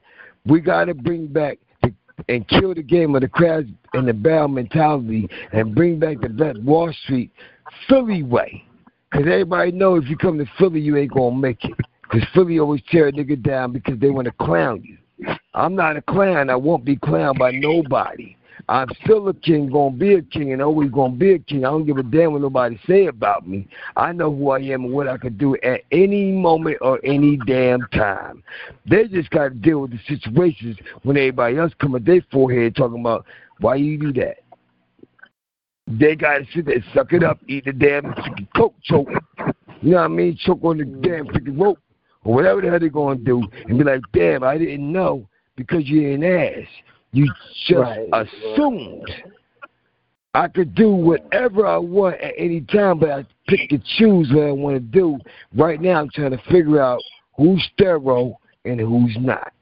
We 0.44 0.60
got 0.60 0.86
to 0.86 0.94
bring 0.94 1.28
back 1.28 1.58
the, 1.82 1.94
and 2.28 2.46
kill 2.48 2.74
the 2.74 2.82
game 2.82 3.14
of 3.14 3.20
the 3.20 3.28
crabs 3.28 3.70
and 3.94 4.08
the 4.08 4.14
barrel 4.14 4.48
mentality 4.48 5.28
and 5.52 5.76
bring 5.76 6.00
back 6.00 6.20
the 6.20 6.28
black 6.28 6.56
Wall 6.64 6.92
Street 7.04 7.30
Philly 7.88 8.24
way. 8.24 8.64
Because 9.10 9.26
everybody 9.26 9.70
know 9.70 9.94
if 9.94 10.08
you 10.08 10.16
come 10.16 10.38
to 10.38 10.46
Philly, 10.58 10.80
you 10.80 10.96
ain't 10.96 11.12
going 11.12 11.34
to 11.34 11.40
make 11.40 11.64
it. 11.64 11.78
Because 12.10 12.28
Philly 12.32 12.58
always 12.58 12.82
tear 12.90 13.08
a 13.08 13.12
nigga 13.12 13.42
down 13.42 13.72
because 13.72 13.98
they 13.98 14.10
want 14.10 14.26
to 14.26 14.32
clown 14.32 14.82
you. 14.82 14.98
I'm 15.54 15.74
not 15.74 15.96
a 15.96 16.02
clown. 16.02 16.48
I 16.50 16.56
won't 16.56 16.84
be 16.84 16.96
clowned 16.96 17.38
by 17.38 17.50
nobody. 17.50 18.36
I'm 18.68 18.88
still 19.02 19.28
a 19.28 19.34
king, 19.34 19.70
gonna 19.70 19.96
be 19.96 20.14
a 20.14 20.22
king, 20.22 20.52
and 20.52 20.60
always 20.60 20.90
gonna 20.90 21.14
be 21.14 21.32
a 21.32 21.38
king. 21.38 21.64
I 21.64 21.70
don't 21.70 21.86
give 21.86 21.96
a 21.96 22.02
damn 22.02 22.32
what 22.32 22.42
nobody 22.42 22.78
say 22.86 23.06
about 23.06 23.48
me. 23.48 23.66
I 23.96 24.12
know 24.12 24.34
who 24.34 24.50
I 24.50 24.58
am 24.58 24.84
and 24.84 24.92
what 24.92 25.08
I 25.08 25.16
can 25.16 25.38
do 25.38 25.56
at 25.62 25.82
any 25.90 26.32
moment 26.32 26.78
or 26.82 27.00
any 27.04 27.38
damn 27.46 27.80
time. 27.92 28.42
They 28.84 29.06
just 29.08 29.30
got 29.30 29.44
to 29.44 29.50
deal 29.50 29.80
with 29.80 29.92
the 29.92 30.00
situations 30.06 30.76
when 31.02 31.16
everybody 31.16 31.56
else 31.56 31.72
come 31.80 31.94
at 31.94 32.04
their 32.04 32.20
forehead 32.30 32.76
talking 32.76 33.00
about 33.00 33.24
why 33.60 33.76
you 33.76 33.98
do 33.98 34.12
that. 34.14 34.38
They 35.86 36.14
got 36.14 36.38
to 36.38 36.46
sit 36.54 36.66
there, 36.66 36.84
suck 36.92 37.14
it 37.14 37.24
up, 37.24 37.38
eat 37.48 37.64
the 37.64 37.72
damn 37.72 38.14
coke, 38.54 38.74
choke. 38.82 39.08
You 39.80 39.92
know 39.92 39.96
what 39.98 40.04
I 40.04 40.08
mean? 40.08 40.36
Choke 40.36 40.62
on 40.62 40.76
the 40.76 40.84
damn 40.84 41.26
freaking 41.28 41.58
rope 41.58 41.78
or 42.28 42.34
whatever 42.34 42.60
the 42.60 42.68
hell 42.68 42.78
they're 42.78 42.90
gonna 42.90 43.16
do, 43.16 43.42
and 43.66 43.78
be 43.78 43.84
like, 43.84 44.02
damn, 44.12 44.44
I 44.44 44.58
didn't 44.58 44.92
know 44.92 45.26
because 45.56 45.84
you're 45.86 46.12
an 46.12 46.22
ass. 46.22 46.68
You 47.12 47.26
just 47.66 47.80
Right. 47.80 48.06
assumed 48.12 49.10
I 50.34 50.48
could 50.48 50.74
do 50.74 50.90
whatever 50.90 51.66
I 51.66 51.78
want 51.78 52.20
at 52.20 52.34
any 52.36 52.60
time, 52.60 52.98
but 52.98 53.10
I 53.10 53.24
pick 53.46 53.72
and 53.72 53.82
choose 53.96 54.30
what 54.30 54.44
I 54.44 54.52
want 54.52 54.76
to 54.76 54.80
do. 54.80 55.18
Right 55.54 55.80
now, 55.80 56.00
I'm 56.02 56.10
trying 56.10 56.32
to 56.32 56.42
figure 56.50 56.82
out 56.82 57.00
who's 57.34 57.64
sterile 57.72 58.38
and 58.66 58.78
who's 58.78 59.16
not. 59.18 59.54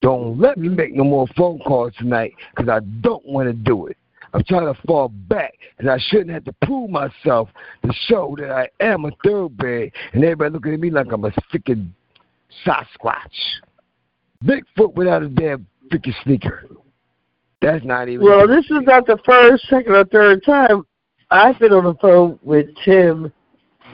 Don't 0.00 0.40
let 0.40 0.56
me 0.56 0.68
mm-hmm. 0.68 0.76
make 0.76 0.94
no 0.94 1.04
more 1.04 1.26
phone 1.36 1.58
calls 1.58 1.92
tonight 1.98 2.32
because 2.56 2.70
I 2.70 2.80
don't 3.02 3.24
want 3.26 3.48
to 3.48 3.52
do 3.52 3.86
it. 3.88 3.98
I'm 4.32 4.44
trying 4.44 4.72
to 4.72 4.80
fall 4.86 5.08
back 5.08 5.54
and 5.78 5.90
I 5.90 5.98
shouldn't 5.98 6.30
have 6.30 6.44
to 6.44 6.54
prove 6.64 6.90
myself 6.90 7.48
to 7.84 7.92
show 8.06 8.34
that 8.38 8.50
I 8.50 8.68
am 8.80 9.04
a 9.04 9.10
thoroughbred 9.24 9.92
and 10.12 10.24
everybody 10.24 10.52
looking 10.52 10.74
at 10.74 10.80
me 10.80 10.90
like 10.90 11.12
I'm 11.12 11.24
a 11.24 11.30
freaking 11.52 11.90
Sasquatch. 12.66 13.60
Bigfoot 14.44 14.94
without 14.94 15.22
a 15.22 15.28
damn 15.28 15.66
freaking 15.90 16.14
sneaker. 16.24 16.68
That's 17.60 17.84
not 17.84 18.08
even. 18.08 18.26
Well, 18.26 18.48
this 18.48 18.64
is 18.64 18.80
not 18.82 19.06
the 19.06 19.18
first, 19.24 19.68
second, 19.68 19.92
or 19.92 20.04
third 20.04 20.44
time 20.44 20.84
I've 21.30 21.58
been 21.58 21.72
on 21.72 21.84
the 21.84 21.94
phone 21.94 22.38
with 22.42 22.66
Tim 22.84 23.32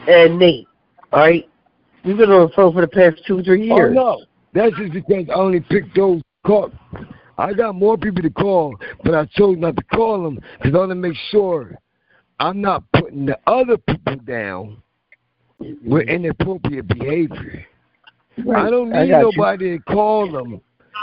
and 0.09 0.38
Nate. 0.38 0.66
All 1.12 1.20
right, 1.20 1.48
we've 2.05 2.16
been 2.16 2.31
on 2.31 2.48
the 2.48 2.53
phone 2.55 2.72
for 2.72 2.81
the 2.81 2.88
past 2.88 3.22
two, 3.27 3.42
three 3.42 3.70
oh, 3.70 3.77
years. 3.77 3.96
Oh 3.98 4.16
no, 4.16 4.24
that's 4.55 4.74
just 4.77 4.92
because 4.92 5.27
I 5.31 5.35
only 5.35 5.61
picked 5.61 5.94
those 5.94 6.22
calls. 6.46 6.72
I 7.38 7.53
got 7.55 7.77
more 7.77 7.96
people 7.96 8.22
to 8.22 8.31
call, 8.31 8.77
but 9.05 9.14
I 9.14 9.24
chose 9.27 9.57
not 9.59 9.77
to 9.77 9.85
call 9.85 10.24
them 10.24 10.40
because 10.61 10.74
I 10.74 10.79
want 10.79 10.90
to 10.90 10.96
make 10.96 11.16
sure 11.31 11.79
I'm 12.40 12.61
not 12.61 12.83
putting 12.92 13.27
the 13.27 13.38
other 13.46 13.79
people 13.79 14.16
down 14.27 14.83
with 15.85 16.09
inappropriate 16.09 16.88
behavior. 16.88 17.64
Right. 18.44 18.66
I 18.66 18.70
don't 18.70 18.92
I 18.92 19.05
need 19.05 19.11
you. 19.11 19.31
nobody 19.37 19.79
to 19.79 19.85
call 19.85 20.31
them 20.31 20.61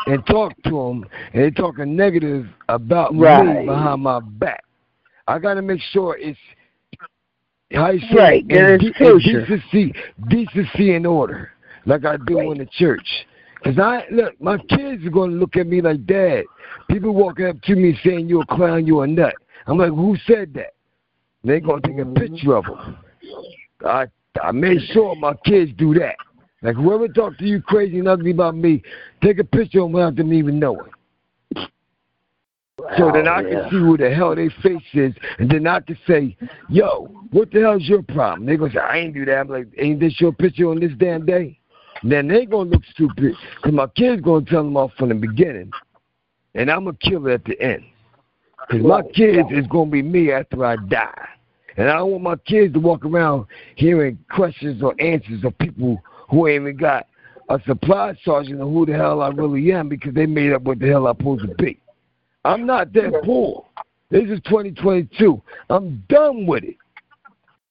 and 0.07 0.25
talk 0.27 0.53
to 0.63 0.69
them 0.69 1.05
and 1.33 1.43
they 1.43 1.51
talking 1.51 1.95
negative 1.95 2.47
about 2.69 3.13
me 3.13 3.21
behind 3.65 4.01
my 4.01 4.19
back. 4.19 4.63
I 5.27 5.39
got 5.39 5.55
to 5.55 5.61
make 5.61 5.81
sure 5.91 6.17
it's 6.17 6.39
how 7.71 7.91
you 7.91 7.99
say 8.11 8.15
Right, 8.15 8.45
it, 8.47 8.81
in 8.81 9.05
in 9.05 9.19
decency, 9.19 9.93
decency 10.29 10.95
and 10.95 11.07
order, 11.07 11.51
like 11.85 12.05
I 12.05 12.17
do 12.25 12.51
in 12.51 12.59
the 12.59 12.67
church. 12.67 13.07
Cause 13.65 13.80
I 13.80 14.04
look, 14.12 14.39
my 14.39 14.60
kids 14.60 15.04
are 15.08 15.10
gonna 15.10 15.34
look 15.34 15.56
at 15.56 15.65
me 15.65 15.82
like, 15.82 16.06
Dad. 16.06 16.43
People 16.88 17.15
walking 17.15 17.47
up 17.47 17.60
to 17.63 17.75
me 17.75 17.97
saying 18.04 18.30
you're 18.30 18.43
a 18.43 18.56
clown, 18.56 18.86
you're 18.86 19.06
a 19.06 19.08
nut. 19.08 19.34
I'm 19.65 19.80
like, 19.80 19.89
who 19.89 20.15
said 20.28 20.54
that? 20.54 20.73
They're 21.43 21.62
gonna 21.62 21.82
take 21.82 21.97
a 21.97 22.01
mm-hmm. 22.01 22.13
picture 22.13 22.56
of 22.58 22.65
them. 22.65 22.97
I 23.84 24.06
I 24.39 24.51
made 24.51 24.82
sure 24.91 25.15
my 25.15 25.34
kids 25.45 25.71
do 25.78 25.95
that. 25.95 26.15
Like 26.62 26.75
whoever 26.75 27.08
talked 27.08 27.39
to 27.39 27.45
you 27.45 27.60
crazy 27.60 27.97
and 27.97 28.08
ugly 28.08 28.32
about 28.32 28.56
me, 28.56 28.84
take 29.23 29.39
a 29.39 29.43
picture 29.43 29.80
of 29.80 29.86
them 29.86 29.93
without 29.93 30.15
them 30.15 30.32
even 30.32 30.60
knowing. 30.60 30.91
So 32.97 33.12
then 33.12 33.28
I 33.28 33.41
yeah. 33.41 33.49
can 33.49 33.69
see 33.71 33.78
who 33.78 33.97
the 33.97 34.13
hell 34.13 34.36
their 34.36 34.51
face 34.62 34.84
is, 34.93 35.15
and 35.39 35.49
then 35.49 35.65
I 35.65 35.80
can 35.80 35.97
say, 36.06 36.38
"Yo, 36.69 37.06
what 37.32 37.49
the 37.49 37.62
hell's 37.62 37.88
your 37.88 38.04
problem?" 38.04 38.45
They 38.45 38.58
gonna 38.58 38.73
say, 38.73 38.80
"I 38.80 38.97
ain't 38.97 39.15
do 39.15 39.25
that." 39.25 39.39
I'm 39.39 39.47
like, 39.47 39.67
"Ain't 39.80 39.99
this 39.99 40.21
your 40.21 40.34
picture 40.34 40.69
on 40.69 40.80
this 40.80 40.91
damn 40.99 41.25
day?" 41.25 41.58
Then 42.05 42.27
they 42.27 42.45
gonna 42.45 42.69
look 42.69 42.83
stupid 42.91 43.33
because 43.55 43.73
my 43.73 43.87
kids 43.87 44.21
gonna 44.21 44.45
tell 44.45 44.63
them 44.63 44.77
off 44.77 44.91
from 44.95 45.09
the 45.09 45.15
beginning, 45.15 45.71
and 46.53 46.69
I'm 46.69 46.85
gonna 46.85 46.97
kill 47.01 47.25
it 47.25 47.33
at 47.33 47.45
the 47.45 47.59
end. 47.59 47.83
Because 48.67 48.85
my 48.85 49.01
kids 49.01 49.49
is 49.51 49.65
gonna 49.67 49.89
be 49.89 50.03
me 50.03 50.31
after 50.31 50.63
I 50.63 50.75
die, 50.75 51.27
and 51.77 51.89
I 51.89 51.97
don't 51.97 52.11
want 52.11 52.23
my 52.23 52.35
kids 52.35 52.73
to 52.73 52.79
walk 52.79 53.05
around 53.05 53.47
hearing 53.75 54.19
questions 54.29 54.83
or 54.83 54.93
answers 54.99 55.43
of 55.43 55.57
people 55.57 55.99
who 56.29 56.47
ain't 56.47 56.61
even 56.61 56.77
got 56.77 57.07
a 57.49 57.59
supply 57.65 58.15
sergeant 58.23 58.61
of 58.61 58.69
who 58.69 58.85
the 58.85 58.93
hell 58.93 59.23
I 59.23 59.29
really 59.29 59.71
am 59.71 59.89
because 59.89 60.13
they 60.13 60.27
made 60.27 60.53
up 60.53 60.61
what 60.61 60.77
the 60.77 60.87
hell 60.87 61.07
I'm 61.07 61.17
supposed 61.17 61.47
to 61.47 61.55
be. 61.55 61.79
I'm 62.43 62.67
not 62.67 62.93
that 62.93 63.21
poor. 63.23 63.65
This 64.11 64.25
is 64.25 64.39
2022. 64.45 65.41
I'm 65.71 66.03
done 66.07 66.45
with 66.45 66.63
it. 66.63 66.77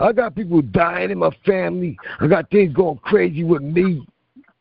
I 0.00 0.10
got 0.10 0.34
people 0.34 0.60
dying 0.60 1.12
in 1.12 1.18
my 1.18 1.30
family. 1.46 1.96
I 2.18 2.26
got 2.26 2.50
things 2.50 2.74
going 2.74 2.98
crazy 2.98 3.44
with 3.44 3.62
me. 3.62 4.04